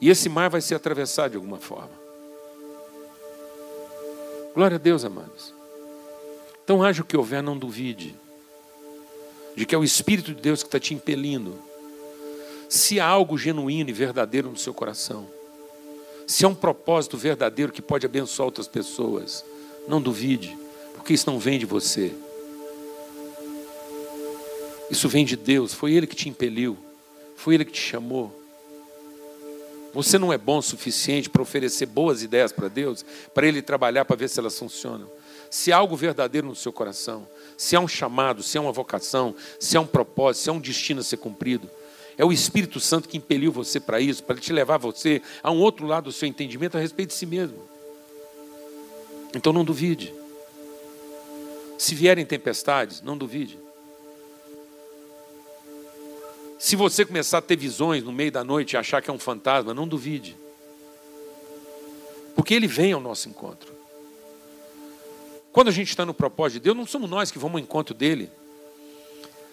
E 0.00 0.08
esse 0.08 0.28
mar 0.28 0.48
vai 0.48 0.60
ser 0.60 0.76
atravessado 0.76 1.32
de 1.32 1.36
alguma 1.36 1.58
forma. 1.58 1.90
Glória 4.54 4.76
a 4.76 4.78
Deus, 4.78 5.04
amados. 5.04 5.52
Então, 6.64 6.82
haja 6.82 7.02
o 7.02 7.04
que 7.04 7.16
houver, 7.16 7.42
não 7.42 7.58
duvide 7.58 8.14
de 9.56 9.66
que 9.66 9.74
é 9.74 9.78
o 9.78 9.84
Espírito 9.84 10.32
de 10.34 10.40
Deus 10.40 10.62
que 10.62 10.68
está 10.68 10.80
te 10.80 10.94
impelindo. 10.94 11.58
Se 12.70 13.00
há 13.00 13.04
algo 13.04 13.36
genuíno 13.36 13.90
e 13.90 13.92
verdadeiro 13.92 14.48
no 14.48 14.56
seu 14.56 14.72
coração, 14.72 15.26
se 16.24 16.44
há 16.44 16.48
um 16.48 16.54
propósito 16.54 17.18
verdadeiro 17.18 17.72
que 17.72 17.82
pode 17.82 18.06
abençoar 18.06 18.46
outras 18.46 18.68
pessoas, 18.68 19.44
não 19.88 20.00
duvide, 20.00 20.56
porque 20.94 21.12
isso 21.12 21.28
não 21.28 21.40
vem 21.40 21.58
de 21.58 21.66
você. 21.66 22.14
Isso 24.88 25.08
vem 25.08 25.24
de 25.24 25.34
Deus, 25.34 25.74
foi 25.74 25.94
Ele 25.94 26.06
que 26.06 26.14
te 26.14 26.28
impeliu, 26.28 26.78
foi 27.34 27.54
Ele 27.54 27.64
que 27.64 27.72
te 27.72 27.80
chamou. 27.80 28.40
Você 29.92 30.16
não 30.16 30.32
é 30.32 30.38
bom 30.38 30.58
o 30.58 30.62
suficiente 30.62 31.28
para 31.28 31.42
oferecer 31.42 31.86
boas 31.86 32.22
ideias 32.22 32.52
para 32.52 32.68
Deus, 32.68 33.04
para 33.34 33.48
Ele 33.48 33.60
trabalhar 33.62 34.04
para 34.04 34.14
ver 34.14 34.28
se 34.28 34.38
elas 34.38 34.56
funcionam. 34.56 35.10
Se 35.50 35.72
há 35.72 35.76
algo 35.76 35.96
verdadeiro 35.96 36.46
no 36.46 36.54
seu 36.54 36.72
coração, 36.72 37.26
se 37.56 37.74
há 37.74 37.80
um 37.80 37.88
chamado, 37.88 38.44
se 38.44 38.56
há 38.56 38.60
uma 38.60 38.70
vocação, 38.70 39.34
se 39.58 39.76
há 39.76 39.80
um 39.80 39.86
propósito, 39.88 40.44
se 40.44 40.50
há 40.50 40.52
um 40.52 40.60
destino 40.60 41.00
a 41.00 41.02
ser 41.02 41.16
cumprido, 41.16 41.68
é 42.20 42.24
o 42.24 42.30
Espírito 42.30 42.78
Santo 42.78 43.08
que 43.08 43.16
impeliu 43.16 43.50
você 43.50 43.80
para 43.80 43.98
isso, 43.98 44.22
para 44.22 44.36
te 44.36 44.52
levar 44.52 44.76
você 44.76 45.22
a 45.42 45.50
um 45.50 45.58
outro 45.58 45.86
lado 45.86 46.04
do 46.04 46.12
seu 46.12 46.28
entendimento 46.28 46.76
a 46.76 46.80
respeito 46.80 47.08
de 47.08 47.14
si 47.14 47.24
mesmo. 47.24 47.56
Então 49.34 49.54
não 49.54 49.64
duvide. 49.64 50.12
Se 51.78 51.94
vierem 51.94 52.26
tempestades, 52.26 53.00
não 53.00 53.16
duvide. 53.16 53.58
Se 56.58 56.76
você 56.76 57.06
começar 57.06 57.38
a 57.38 57.40
ter 57.40 57.56
visões 57.56 58.04
no 58.04 58.12
meio 58.12 58.30
da 58.30 58.44
noite 58.44 58.74
e 58.74 58.76
achar 58.76 59.00
que 59.00 59.08
é 59.08 59.12
um 59.14 59.18
fantasma, 59.18 59.72
não 59.72 59.88
duvide. 59.88 60.36
Porque 62.36 62.52
ele 62.52 62.66
vem 62.66 62.92
ao 62.92 63.00
nosso 63.00 63.30
encontro. 63.30 63.74
Quando 65.50 65.68
a 65.68 65.72
gente 65.72 65.88
está 65.88 66.04
no 66.04 66.12
propósito 66.12 66.60
de 66.60 66.64
Deus, 66.64 66.76
não 66.76 66.86
somos 66.86 67.08
nós 67.08 67.30
que 67.30 67.38
vamos 67.38 67.54
ao 67.54 67.64
encontro 67.64 67.94
dele. 67.94 68.30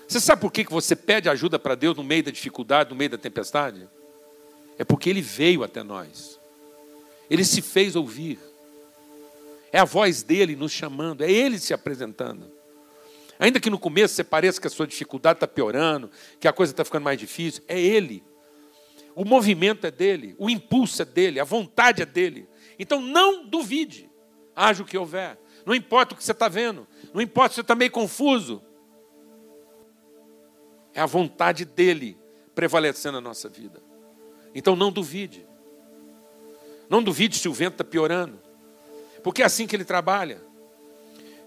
Você 0.08 0.20
sabe 0.20 0.42
por 0.42 0.52
que 0.52 0.64
você 0.64 0.96
pede 0.96 1.28
ajuda 1.30 1.60
para 1.60 1.76
Deus 1.76 1.96
no 1.98 2.04
meio 2.04 2.24
da 2.24 2.32
dificuldade, 2.32 2.90
no 2.90 2.96
meio 2.96 3.10
da 3.10 3.18
tempestade? 3.18 3.90
É 4.78 4.84
porque 4.84 5.10
ele 5.10 5.22
veio 5.22 5.64
até 5.64 5.84
nós. 5.84 6.40
Ele 7.30 7.44
se 7.44 7.62
fez 7.62 7.96
ouvir. 7.96 8.40
É 9.72 9.80
a 9.80 9.86
voz 9.86 10.24
dele 10.24 10.56
nos 10.56 10.72
chamando, 10.72 11.24
é 11.24 11.32
ele 11.32 11.60
se 11.60 11.74
apresentando. 11.74 12.50
Ainda 13.40 13.60
que 13.60 13.70
no 13.70 13.78
começo 13.78 14.16
você 14.16 14.24
pareça 14.24 14.60
que 14.60 14.68
a 14.68 14.70
sua 14.70 14.88
dificuldade 14.88 15.38
está 15.38 15.48
piorando, 15.48 16.10
que 16.40 16.48
a 16.48 16.54
coisa 16.54 16.74
está 16.74 16.84
ficando 16.84 17.04
mais 17.04 17.20
difícil, 17.20 17.64
é 17.68 17.80
Ele. 17.80 18.24
O 19.16 19.26
movimento 19.26 19.86
é 19.86 19.92
dele, 19.92 20.36
o 20.38 20.50
impulso 20.50 21.02
é 21.02 21.06
dele, 21.06 21.40
a 21.40 21.44
vontade 21.44 22.02
é 22.02 22.06
dele. 22.06 22.48
Então 22.80 23.02
não 23.02 23.46
duvide, 23.46 24.10
haja 24.56 24.84
o 24.84 24.86
que 24.86 24.98
houver. 24.98 25.38
Não 25.66 25.76
importa 25.76 26.14
o 26.14 26.18
que 26.18 26.24
você 26.24 26.32
está 26.32 26.48
vendo, 26.48 26.88
não 27.14 27.22
importa 27.22 27.50
se 27.50 27.56
você 27.56 27.62
está 27.62 27.76
meio 27.76 27.92
confuso. 27.92 28.62
É 30.98 31.02
a 31.02 31.06
vontade 31.06 31.64
dele 31.64 32.18
prevalecendo 32.56 33.22
na 33.22 33.30
nossa 33.30 33.48
vida. 33.48 33.84
Então 34.56 34.76
não 34.76 34.92
duvide. 34.92 35.48
Não 36.90 37.04
duvide 37.04 37.38
se 37.38 37.48
o 37.48 37.54
vento 37.54 37.74
está 37.74 37.84
piorando, 37.84 38.42
porque 39.22 39.44
é 39.44 39.46
assim 39.46 39.68
que 39.68 39.76
ele 39.76 39.86
trabalha. 39.86 40.42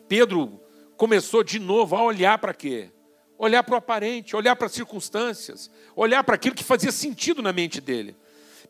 Pedro 0.06 0.60
começou 0.96 1.42
de 1.42 1.58
novo 1.58 1.96
a 1.96 2.02
olhar 2.04 2.38
para 2.38 2.54
quê? 2.54 2.92
Olhar 3.36 3.64
para 3.64 3.74
o 3.74 3.78
aparente, 3.78 4.36
olhar 4.36 4.54
para 4.54 4.66
as 4.66 4.72
circunstâncias, 4.72 5.68
olhar 5.96 6.22
para 6.22 6.36
aquilo 6.36 6.54
que 6.54 6.62
fazia 6.62 6.92
sentido 6.92 7.42
na 7.42 7.52
mente 7.52 7.80
dele. 7.80 8.16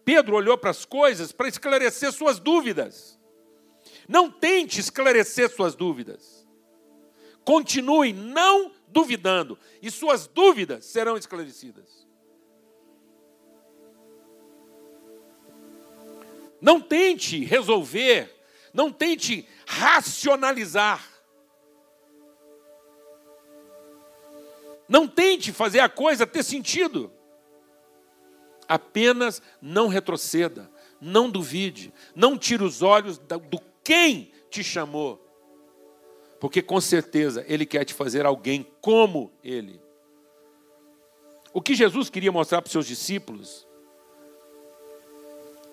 Pedro 0.02 0.34
olhou 0.34 0.56
para 0.56 0.70
as 0.70 0.86
coisas 0.86 1.30
para 1.30 1.46
esclarecer 1.46 2.10
suas 2.10 2.38
dúvidas. 2.38 3.20
Não 4.08 4.30
tente 4.30 4.80
esclarecer 4.80 5.50
suas 5.50 5.74
dúvidas. 5.74 6.48
Continue 7.44 8.14
não 8.14 8.79
duvidando, 8.90 9.58
e 9.80 9.90
suas 9.90 10.26
dúvidas 10.26 10.84
serão 10.84 11.16
esclarecidas. 11.16 12.06
Não 16.60 16.80
tente 16.80 17.42
resolver, 17.44 18.34
não 18.74 18.92
tente 18.92 19.48
racionalizar. 19.66 21.08
Não 24.88 25.06
tente 25.06 25.52
fazer 25.52 25.80
a 25.80 25.88
coisa 25.88 26.26
ter 26.26 26.42
sentido. 26.42 27.12
Apenas 28.68 29.40
não 29.60 29.88
retroceda, 29.88 30.70
não 31.00 31.30
duvide, 31.30 31.94
não 32.14 32.36
tire 32.36 32.62
os 32.62 32.82
olhos 32.82 33.18
do 33.18 33.60
quem 33.82 34.32
te 34.50 34.62
chamou, 34.62 35.29
porque 36.40 36.62
com 36.62 36.80
certeza 36.80 37.44
Ele 37.46 37.66
quer 37.66 37.84
te 37.84 37.92
fazer 37.92 38.24
alguém 38.24 38.66
como 38.80 39.30
Ele. 39.44 39.78
O 41.52 41.60
que 41.60 41.74
Jesus 41.74 42.08
queria 42.08 42.32
mostrar 42.32 42.62
para 42.62 42.68
os 42.68 42.72
seus 42.72 42.86
discípulos 42.86 43.68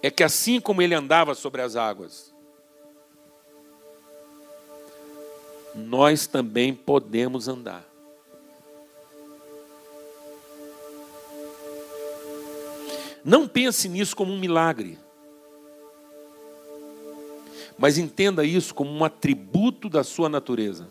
é 0.04 0.12
que 0.12 0.24
assim 0.24 0.60
como 0.60 0.82
Ele 0.82 0.94
andava 0.94 1.34
sobre 1.34 1.62
as 1.62 1.78
águas, 1.78 2.34
nós 5.74 6.28
também 6.28 6.76
podemos 6.76 7.48
andar. 7.48 7.88
Não 13.24 13.48
pense 13.48 13.88
nisso 13.88 14.16
como 14.16 14.34
um 14.34 14.40
milagre. 14.40 14.98
Mas 17.78 17.98
entenda 17.98 18.44
isso 18.44 18.74
como 18.74 18.92
um 18.92 19.04
atributo 19.04 19.88
da 19.90 20.04
sua 20.04 20.28
natureza. 20.28 20.88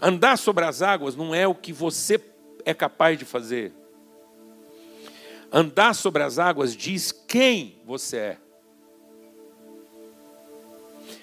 Andar 0.00 0.38
sobre 0.38 0.64
as 0.64 0.80
águas 0.80 1.16
não 1.16 1.34
é 1.34 1.46
o 1.46 1.54
que 1.54 1.72
você 1.72 2.22
é 2.64 2.72
capaz 2.72 3.18
de 3.18 3.24
fazer. 3.24 3.72
Andar 5.52 5.94
sobre 5.94 6.22
as 6.22 6.38
águas 6.38 6.74
diz 6.74 7.10
quem 7.10 7.80
você 7.84 8.16
é. 8.16 8.38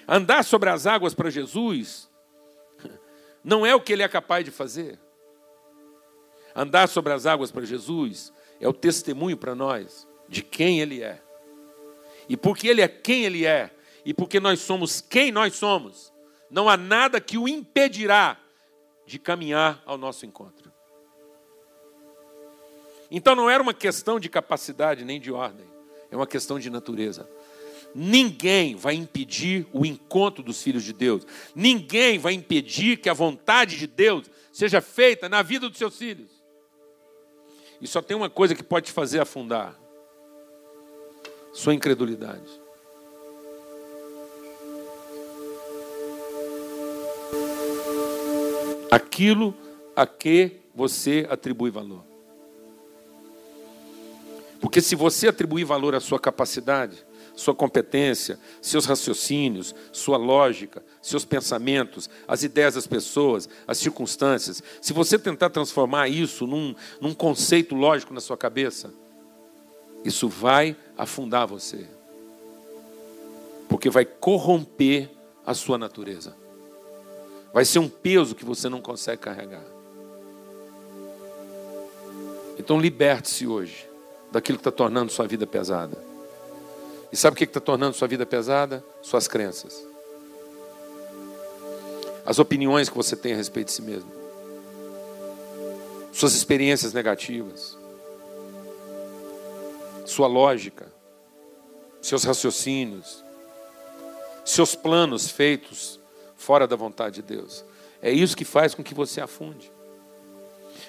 Andar 0.06 0.44
sobre 0.44 0.70
as 0.70 0.86
águas 0.86 1.14
para 1.14 1.30
Jesus 1.30 2.08
não 3.42 3.64
é 3.64 3.74
o 3.74 3.80
que 3.80 3.92
ele 3.92 4.02
é 4.02 4.08
capaz 4.08 4.44
de 4.44 4.50
fazer. 4.50 4.98
Andar 6.54 6.88
sobre 6.88 7.12
as 7.12 7.26
águas 7.26 7.50
para 7.50 7.64
Jesus 7.64 8.32
é 8.60 8.68
o 8.68 8.72
testemunho 8.72 9.36
para 9.36 9.54
nós 9.54 10.06
de 10.28 10.42
quem 10.42 10.80
ele 10.80 11.02
é. 11.02 11.22
E 12.28 12.36
porque 12.36 12.68
ele 12.68 12.80
é 12.80 12.88
quem 12.88 13.24
ele 13.24 13.46
é, 13.46 13.70
e 14.04 14.12
porque 14.12 14.40
nós 14.40 14.60
somos 14.60 15.00
quem 15.00 15.30
nós 15.32 15.54
somos, 15.54 16.12
não 16.50 16.68
há 16.68 16.76
nada 16.76 17.20
que 17.20 17.38
o 17.38 17.48
impedirá 17.48 18.38
de 19.06 19.18
caminhar 19.18 19.82
ao 19.86 19.96
nosso 19.96 20.26
encontro. 20.26 20.72
Então 23.10 23.34
não 23.34 23.48
era 23.48 23.62
uma 23.62 23.74
questão 23.74 24.18
de 24.18 24.28
capacidade 24.28 25.04
nem 25.04 25.20
de 25.20 25.30
ordem, 25.30 25.66
é 26.10 26.16
uma 26.16 26.26
questão 26.26 26.58
de 26.58 26.70
natureza. 26.70 27.28
Ninguém 27.94 28.74
vai 28.74 28.94
impedir 28.94 29.66
o 29.72 29.86
encontro 29.86 30.42
dos 30.42 30.62
filhos 30.62 30.84
de 30.84 30.92
Deus. 30.92 31.26
Ninguém 31.54 32.18
vai 32.18 32.34
impedir 32.34 32.98
que 32.98 33.08
a 33.08 33.14
vontade 33.14 33.78
de 33.78 33.86
Deus 33.86 34.30
seja 34.52 34.82
feita 34.82 35.30
na 35.30 35.40
vida 35.40 35.68
dos 35.68 35.78
seus 35.78 35.96
filhos. 35.96 36.30
E 37.80 37.86
só 37.86 38.02
tem 38.02 38.16
uma 38.16 38.28
coisa 38.28 38.54
que 38.54 38.62
pode 38.62 38.86
te 38.86 38.92
fazer 38.92 39.20
afundar: 39.20 39.78
sua 41.56 41.72
incredulidade. 41.72 42.60
Aquilo 48.90 49.54
a 49.96 50.06
que 50.06 50.60
você 50.74 51.26
atribui 51.30 51.70
valor. 51.70 52.04
Porque 54.60 54.82
se 54.82 54.94
você 54.94 55.28
atribuir 55.28 55.64
valor 55.64 55.94
à 55.94 56.00
sua 56.00 56.20
capacidade, 56.20 57.06
sua 57.34 57.54
competência, 57.54 58.38
seus 58.60 58.84
raciocínios, 58.84 59.74
sua 59.92 60.18
lógica, 60.18 60.84
seus 61.00 61.24
pensamentos, 61.24 62.10
as 62.28 62.42
ideias 62.42 62.74
das 62.74 62.86
pessoas, 62.86 63.48
as 63.66 63.78
circunstâncias, 63.78 64.62
se 64.82 64.92
você 64.92 65.18
tentar 65.18 65.48
transformar 65.48 66.08
isso 66.08 66.46
num, 66.46 66.74
num 67.00 67.14
conceito 67.14 67.74
lógico 67.74 68.12
na 68.12 68.20
sua 68.20 68.36
cabeça, 68.36 68.92
isso 70.04 70.28
vai 70.28 70.76
afundar 70.96 71.46
você. 71.46 71.86
Porque 73.68 73.90
vai 73.90 74.04
corromper 74.04 75.10
a 75.44 75.54
sua 75.54 75.76
natureza. 75.76 76.34
Vai 77.52 77.64
ser 77.64 77.78
um 77.78 77.88
peso 77.88 78.34
que 78.34 78.44
você 78.44 78.68
não 78.68 78.80
consegue 78.80 79.22
carregar. 79.22 79.64
Então 82.58 82.80
liberte-se 82.80 83.46
hoje 83.46 83.88
daquilo 84.30 84.58
que 84.58 84.60
está 84.60 84.72
tornando 84.72 85.12
sua 85.12 85.26
vida 85.26 85.46
pesada. 85.46 85.96
E 87.12 87.16
sabe 87.16 87.34
o 87.34 87.38
que 87.38 87.44
está 87.44 87.60
tornando 87.60 87.96
sua 87.96 88.08
vida 88.08 88.26
pesada? 88.26 88.84
Suas 89.02 89.28
crenças. 89.28 89.86
As 92.24 92.38
opiniões 92.38 92.88
que 92.88 92.96
você 92.96 93.14
tem 93.14 93.32
a 93.32 93.36
respeito 93.36 93.68
de 93.68 93.72
si 93.72 93.82
mesmo. 93.82 94.10
Suas 96.12 96.34
experiências 96.34 96.92
negativas. 96.92 97.78
Sua 100.06 100.26
lógica. 100.26 100.90
Seus 102.00 102.24
raciocínios. 102.24 103.22
Seus 104.44 104.74
planos 104.74 105.30
feitos 105.30 106.00
fora 106.36 106.66
da 106.66 106.76
vontade 106.76 107.16
de 107.16 107.22
Deus. 107.22 107.64
É 108.00 108.10
isso 108.10 108.36
que 108.36 108.44
faz 108.44 108.74
com 108.74 108.82
que 108.82 108.94
você 108.94 109.20
afunde. 109.20 109.70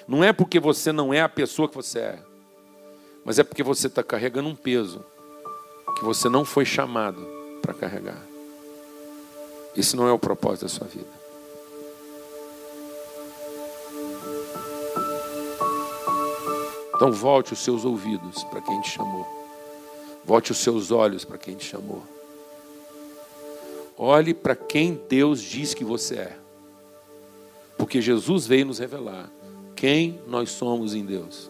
Não 0.06 0.22
é 0.22 0.32
porque 0.32 0.60
você 0.60 0.92
não 0.92 1.12
é 1.12 1.20
a 1.20 1.28
pessoa 1.28 1.68
que 1.68 1.74
você 1.74 1.98
é, 1.98 2.18
mas 3.24 3.38
é 3.38 3.44
porque 3.44 3.62
você 3.62 3.88
está 3.88 4.02
carregando 4.02 4.48
um 4.48 4.54
peso 4.54 5.04
que 5.96 6.04
você 6.04 6.28
não 6.28 6.44
foi 6.44 6.64
chamado 6.64 7.20
para 7.60 7.74
carregar. 7.74 8.22
Esse 9.76 9.96
não 9.96 10.08
é 10.08 10.12
o 10.12 10.18
propósito 10.18 10.62
da 10.62 10.68
sua 10.68 10.86
vida. 10.86 11.17
Então 16.98 17.12
volte 17.12 17.52
os 17.52 17.60
seus 17.60 17.84
ouvidos 17.84 18.42
para 18.42 18.60
quem 18.60 18.80
te 18.80 18.90
chamou. 18.90 19.24
Volte 20.24 20.50
os 20.50 20.58
seus 20.58 20.90
olhos 20.90 21.24
para 21.24 21.38
quem 21.38 21.54
te 21.54 21.64
chamou. 21.64 22.02
Olhe 23.96 24.34
para 24.34 24.56
quem 24.56 25.00
Deus 25.08 25.40
diz 25.40 25.74
que 25.74 25.84
você 25.84 26.16
é. 26.16 26.36
Porque 27.76 28.00
Jesus 28.00 28.48
veio 28.48 28.66
nos 28.66 28.80
revelar 28.80 29.30
quem 29.76 30.20
nós 30.26 30.50
somos 30.50 30.92
em 30.92 31.04
Deus. 31.04 31.48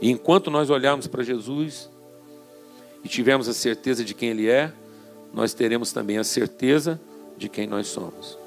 E 0.00 0.10
enquanto 0.10 0.50
nós 0.50 0.70
olharmos 0.70 1.06
para 1.06 1.22
Jesus, 1.22 1.90
e 3.04 3.08
tivermos 3.10 3.48
a 3.48 3.52
certeza 3.52 4.02
de 4.02 4.14
quem 4.14 4.30
Ele 4.30 4.48
é, 4.48 4.72
nós 5.30 5.52
teremos 5.52 5.92
também 5.92 6.16
a 6.16 6.24
certeza 6.24 6.98
de 7.36 7.50
quem 7.50 7.66
nós 7.66 7.86
somos. 7.86 8.38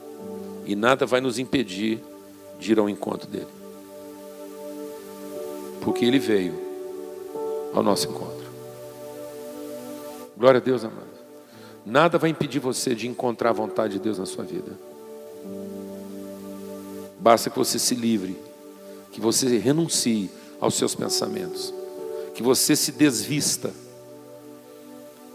E 0.65 0.75
nada 0.75 1.05
vai 1.05 1.21
nos 1.21 1.37
impedir 1.37 2.01
de 2.59 2.71
ir 2.71 2.79
ao 2.79 2.89
encontro 2.89 3.29
dele. 3.29 3.64
Porque 5.85 6.03
Ele 6.03 6.19
veio 6.19 6.59
ao 7.73 7.81
nosso 7.81 8.09
encontro. 8.09 8.45
Glória 10.37 10.59
a 10.59 10.61
Deus, 10.61 10.83
amado. 10.83 11.15
Nada 11.85 12.17
vai 12.17 12.29
impedir 12.29 12.59
você 12.59 12.93
de 12.93 13.07
encontrar 13.07 13.51
a 13.51 13.53
vontade 13.53 13.93
de 13.93 13.99
Deus 13.99 14.19
na 14.19 14.25
sua 14.25 14.43
vida. 14.43 14.77
Basta 17.17 17.49
que 17.49 17.57
você 17.57 17.79
se 17.79 17.95
livre, 17.95 18.35
que 19.13 19.21
você 19.21 19.57
renuncie 19.57 20.29
aos 20.59 20.75
seus 20.75 20.93
pensamentos, 20.93 21.73
que 22.33 22.43
você 22.43 22.75
se 22.75 22.91
desvista 22.91 23.71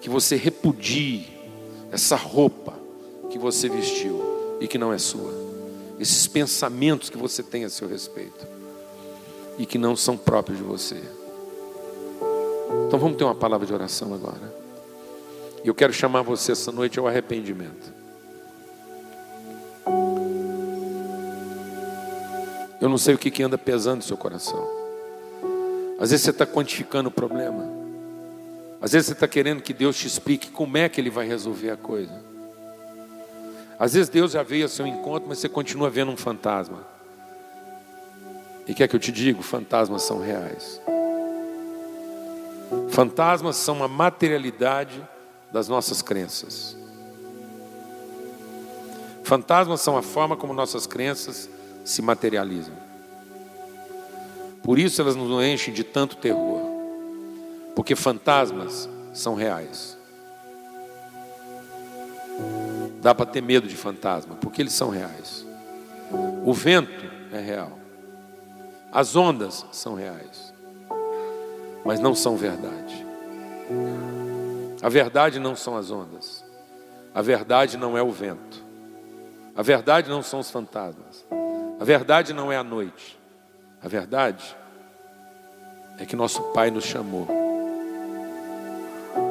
que 0.00 0.08
você 0.08 0.36
repudie 0.36 1.28
essa 1.92 2.16
roupa 2.16 2.74
que 3.30 3.38
você 3.38 3.68
vestiu 3.68 4.58
e 4.60 4.66
que 4.66 4.78
não 4.78 4.92
é 4.92 4.98
sua. 4.98 5.32
Esses 5.98 6.26
pensamentos 6.26 7.10
que 7.10 7.18
você 7.18 7.42
tem 7.42 7.64
a 7.64 7.70
seu 7.70 7.86
respeito 7.86 8.59
e 9.60 9.66
que 9.66 9.76
não 9.76 9.94
são 9.94 10.16
próprios 10.16 10.56
de 10.56 10.64
você. 10.64 11.02
Então 12.86 12.98
vamos 12.98 13.18
ter 13.18 13.24
uma 13.24 13.34
palavra 13.34 13.66
de 13.66 13.74
oração 13.74 14.14
agora. 14.14 14.54
Eu 15.62 15.74
quero 15.74 15.92
chamar 15.92 16.22
você 16.22 16.52
essa 16.52 16.72
noite 16.72 16.98
ao 16.98 17.06
arrependimento. 17.06 17.92
Eu 22.80 22.88
não 22.88 22.96
sei 22.96 23.14
o 23.14 23.18
que, 23.18 23.30
que 23.30 23.42
anda 23.42 23.58
pesando 23.58 23.96
no 23.96 24.02
seu 24.02 24.16
coração. 24.16 24.66
Às 26.00 26.10
vezes 26.10 26.24
você 26.24 26.30
está 26.30 26.46
quantificando 26.46 27.10
o 27.10 27.12
problema. 27.12 27.62
Às 28.80 28.92
vezes 28.92 29.08
você 29.08 29.12
está 29.12 29.28
querendo 29.28 29.60
que 29.60 29.74
Deus 29.74 29.94
te 29.94 30.06
explique 30.06 30.50
como 30.50 30.78
é 30.78 30.88
que 30.88 30.98
Ele 30.98 31.10
vai 31.10 31.28
resolver 31.28 31.68
a 31.68 31.76
coisa. 31.76 32.18
Às 33.78 33.92
vezes 33.92 34.08
Deus 34.08 34.32
já 34.32 34.42
veio 34.42 34.62
ao 34.62 34.70
seu 34.70 34.86
encontro, 34.86 35.28
mas 35.28 35.36
você 35.38 35.50
continua 35.50 35.90
vendo 35.90 36.10
um 36.10 36.16
fantasma. 36.16 36.99
E 38.66 38.74
quer 38.74 38.88
que 38.88 38.94
eu 38.94 39.00
te 39.00 39.10
diga? 39.10 39.42
Fantasmas 39.42 40.02
são 40.02 40.20
reais. 40.20 40.80
Fantasmas 42.90 43.56
são 43.56 43.82
a 43.82 43.88
materialidade 43.88 45.06
das 45.52 45.68
nossas 45.68 46.02
crenças. 46.02 46.76
Fantasmas 49.24 49.80
são 49.80 49.96
a 49.96 50.02
forma 50.02 50.36
como 50.36 50.52
nossas 50.52 50.86
crenças 50.86 51.48
se 51.84 52.02
materializam. 52.02 52.74
Por 54.62 54.78
isso 54.78 55.00
elas 55.00 55.16
nos 55.16 55.42
enchem 55.44 55.72
de 55.72 55.82
tanto 55.82 56.16
terror. 56.16 56.60
Porque 57.74 57.96
fantasmas 57.96 58.88
são 59.12 59.34
reais. 59.34 59.96
Dá 63.00 63.14
para 63.14 63.26
ter 63.26 63.40
medo 63.40 63.66
de 63.66 63.76
fantasma, 63.76 64.34
porque 64.36 64.60
eles 64.60 64.74
são 64.74 64.90
reais. 64.90 65.46
O 66.44 66.52
vento 66.52 67.10
é 67.32 67.40
real. 67.40 67.79
As 68.92 69.14
ondas 69.14 69.64
são 69.72 69.94
reais. 69.94 70.52
mas 71.84 71.98
não 71.98 72.14
são 72.14 72.36
verdade. 72.36 73.06
A 74.82 74.88
verdade 74.88 75.38
não 75.38 75.56
são 75.56 75.76
as 75.76 75.90
ondas. 75.90 76.44
A 77.14 77.22
verdade 77.22 77.76
não 77.76 77.96
é 77.96 78.02
o 78.02 78.10
vento. 78.10 78.62
A 79.56 79.62
verdade 79.62 80.08
não 80.08 80.22
são 80.22 80.40
os 80.40 80.50
fantasmas. 80.50 81.24
A 81.78 81.84
verdade 81.84 82.32
não 82.32 82.52
é 82.52 82.56
a 82.56 82.64
noite. 82.64 83.18
A 83.82 83.88
verdade 83.88 84.56
é 85.98 86.04
que 86.04 86.14
nosso 86.14 86.42
Pai 86.52 86.70
nos 86.70 86.84
chamou 86.84 87.26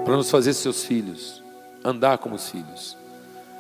para 0.06 0.18
nos 0.18 0.32
fazer 0.32 0.54
seus 0.54 0.84
filhos, 0.84 1.44
andar 1.84 2.18
como 2.18 2.36
os 2.36 2.50
filhos, 2.50 2.98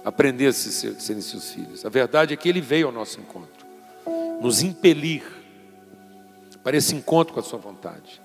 aprender 0.04 0.48
a 0.48 0.54
serem 0.54 1.22
seus 1.22 1.52
filhos. 1.52 1.86
A 1.86 1.90
verdade 1.90 2.34
é 2.34 2.38
que 2.38 2.50
Ele 2.50 2.62
veio 2.62 2.88
ao 2.88 2.94
nosso 2.94 3.20
encontro, 3.20 3.66
nos 4.42 4.64
impelir 4.64 5.39
para 6.64 6.78
esse 6.78 6.96
encontro 6.96 7.34
com 7.34 7.40
a 7.40 7.44
Sua 7.44 7.60
vontade. 7.60 8.22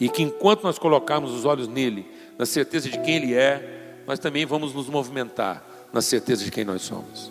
E 0.00 0.08
que 0.08 0.22
enquanto 0.22 0.62
nós 0.62 0.78
colocarmos 0.78 1.32
os 1.32 1.44
olhos 1.44 1.66
nele, 1.66 2.06
na 2.38 2.46
certeza 2.46 2.88
de 2.88 2.98
quem 3.00 3.16
Ele 3.16 3.34
é, 3.34 4.02
nós 4.06 4.18
também 4.18 4.46
vamos 4.46 4.72
nos 4.72 4.88
movimentar 4.88 5.62
na 5.92 6.00
certeza 6.00 6.44
de 6.44 6.50
quem 6.50 6.64
nós 6.64 6.82
somos. 6.82 7.30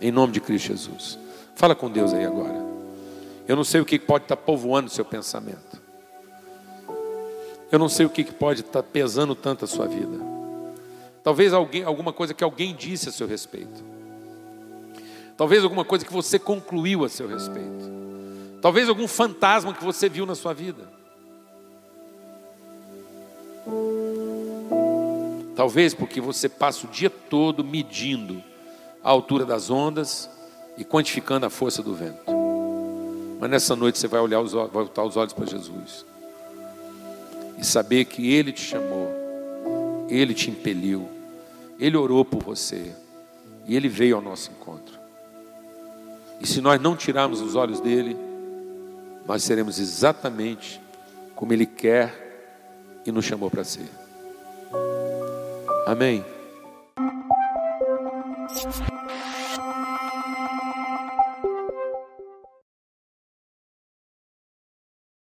Em 0.00 0.12
nome 0.12 0.32
de 0.32 0.40
Cristo 0.40 0.68
Jesus. 0.68 1.18
Fala 1.54 1.74
com 1.74 1.90
Deus 1.90 2.12
aí 2.12 2.24
agora. 2.24 2.62
Eu 3.46 3.56
não 3.56 3.64
sei 3.64 3.80
o 3.80 3.84
que 3.84 3.98
pode 3.98 4.24
estar 4.24 4.36
povoando 4.36 4.88
o 4.88 4.90
seu 4.90 5.04
pensamento. 5.04 5.82
Eu 7.70 7.78
não 7.78 7.88
sei 7.88 8.06
o 8.06 8.10
que 8.10 8.24
pode 8.24 8.60
estar 8.60 8.82
pesando 8.82 9.34
tanto 9.34 9.64
a 9.64 9.68
sua 9.68 9.86
vida. 9.86 10.18
Talvez 11.22 11.52
alguém, 11.52 11.82
alguma 11.82 12.12
coisa 12.12 12.34
que 12.34 12.44
alguém 12.44 12.74
disse 12.74 13.08
a 13.08 13.12
seu 13.12 13.26
respeito. 13.26 13.82
Talvez 15.36 15.64
alguma 15.64 15.84
coisa 15.84 16.04
que 16.04 16.12
você 16.12 16.38
concluiu 16.38 17.04
a 17.04 17.08
seu 17.08 17.26
respeito. 17.26 18.03
Talvez 18.64 18.88
algum 18.88 19.06
fantasma 19.06 19.74
que 19.74 19.84
você 19.84 20.08
viu 20.08 20.24
na 20.24 20.34
sua 20.34 20.54
vida. 20.54 20.88
Talvez 25.54 25.92
porque 25.92 26.18
você 26.18 26.48
passa 26.48 26.86
o 26.86 26.88
dia 26.88 27.10
todo 27.10 27.62
medindo 27.62 28.42
a 29.02 29.10
altura 29.10 29.44
das 29.44 29.68
ondas 29.68 30.30
e 30.78 30.82
quantificando 30.82 31.44
a 31.44 31.50
força 31.50 31.82
do 31.82 31.92
vento. 31.92 32.24
Mas 33.38 33.50
nessa 33.50 33.76
noite 33.76 33.98
você 33.98 34.08
vai 34.08 34.20
olhar 34.20 34.40
os, 34.40 34.52
vai 34.52 34.66
voltar 34.66 35.04
os 35.04 35.14
olhos 35.18 35.34
para 35.34 35.44
Jesus 35.44 36.06
e 37.58 37.66
saber 37.66 38.06
que 38.06 38.32
Ele 38.32 38.50
te 38.50 38.62
chamou, 38.62 40.06
Ele 40.08 40.32
te 40.32 40.48
impeliu, 40.48 41.06
Ele 41.78 41.98
orou 41.98 42.24
por 42.24 42.42
você 42.42 42.96
e 43.66 43.76
Ele 43.76 43.90
veio 43.90 44.16
ao 44.16 44.22
nosso 44.22 44.50
encontro. 44.50 44.98
E 46.40 46.46
se 46.46 46.62
nós 46.62 46.80
não 46.80 46.96
tirarmos 46.96 47.42
os 47.42 47.54
olhos 47.56 47.78
dele, 47.78 48.16
nós 49.26 49.42
seremos 49.42 49.78
exatamente 49.78 50.80
como 51.34 51.52
Ele 51.52 51.66
quer 51.66 53.02
e 53.06 53.12
nos 53.12 53.24
chamou 53.24 53.50
para 53.50 53.64
ser. 53.64 53.88
Amém. 55.86 56.24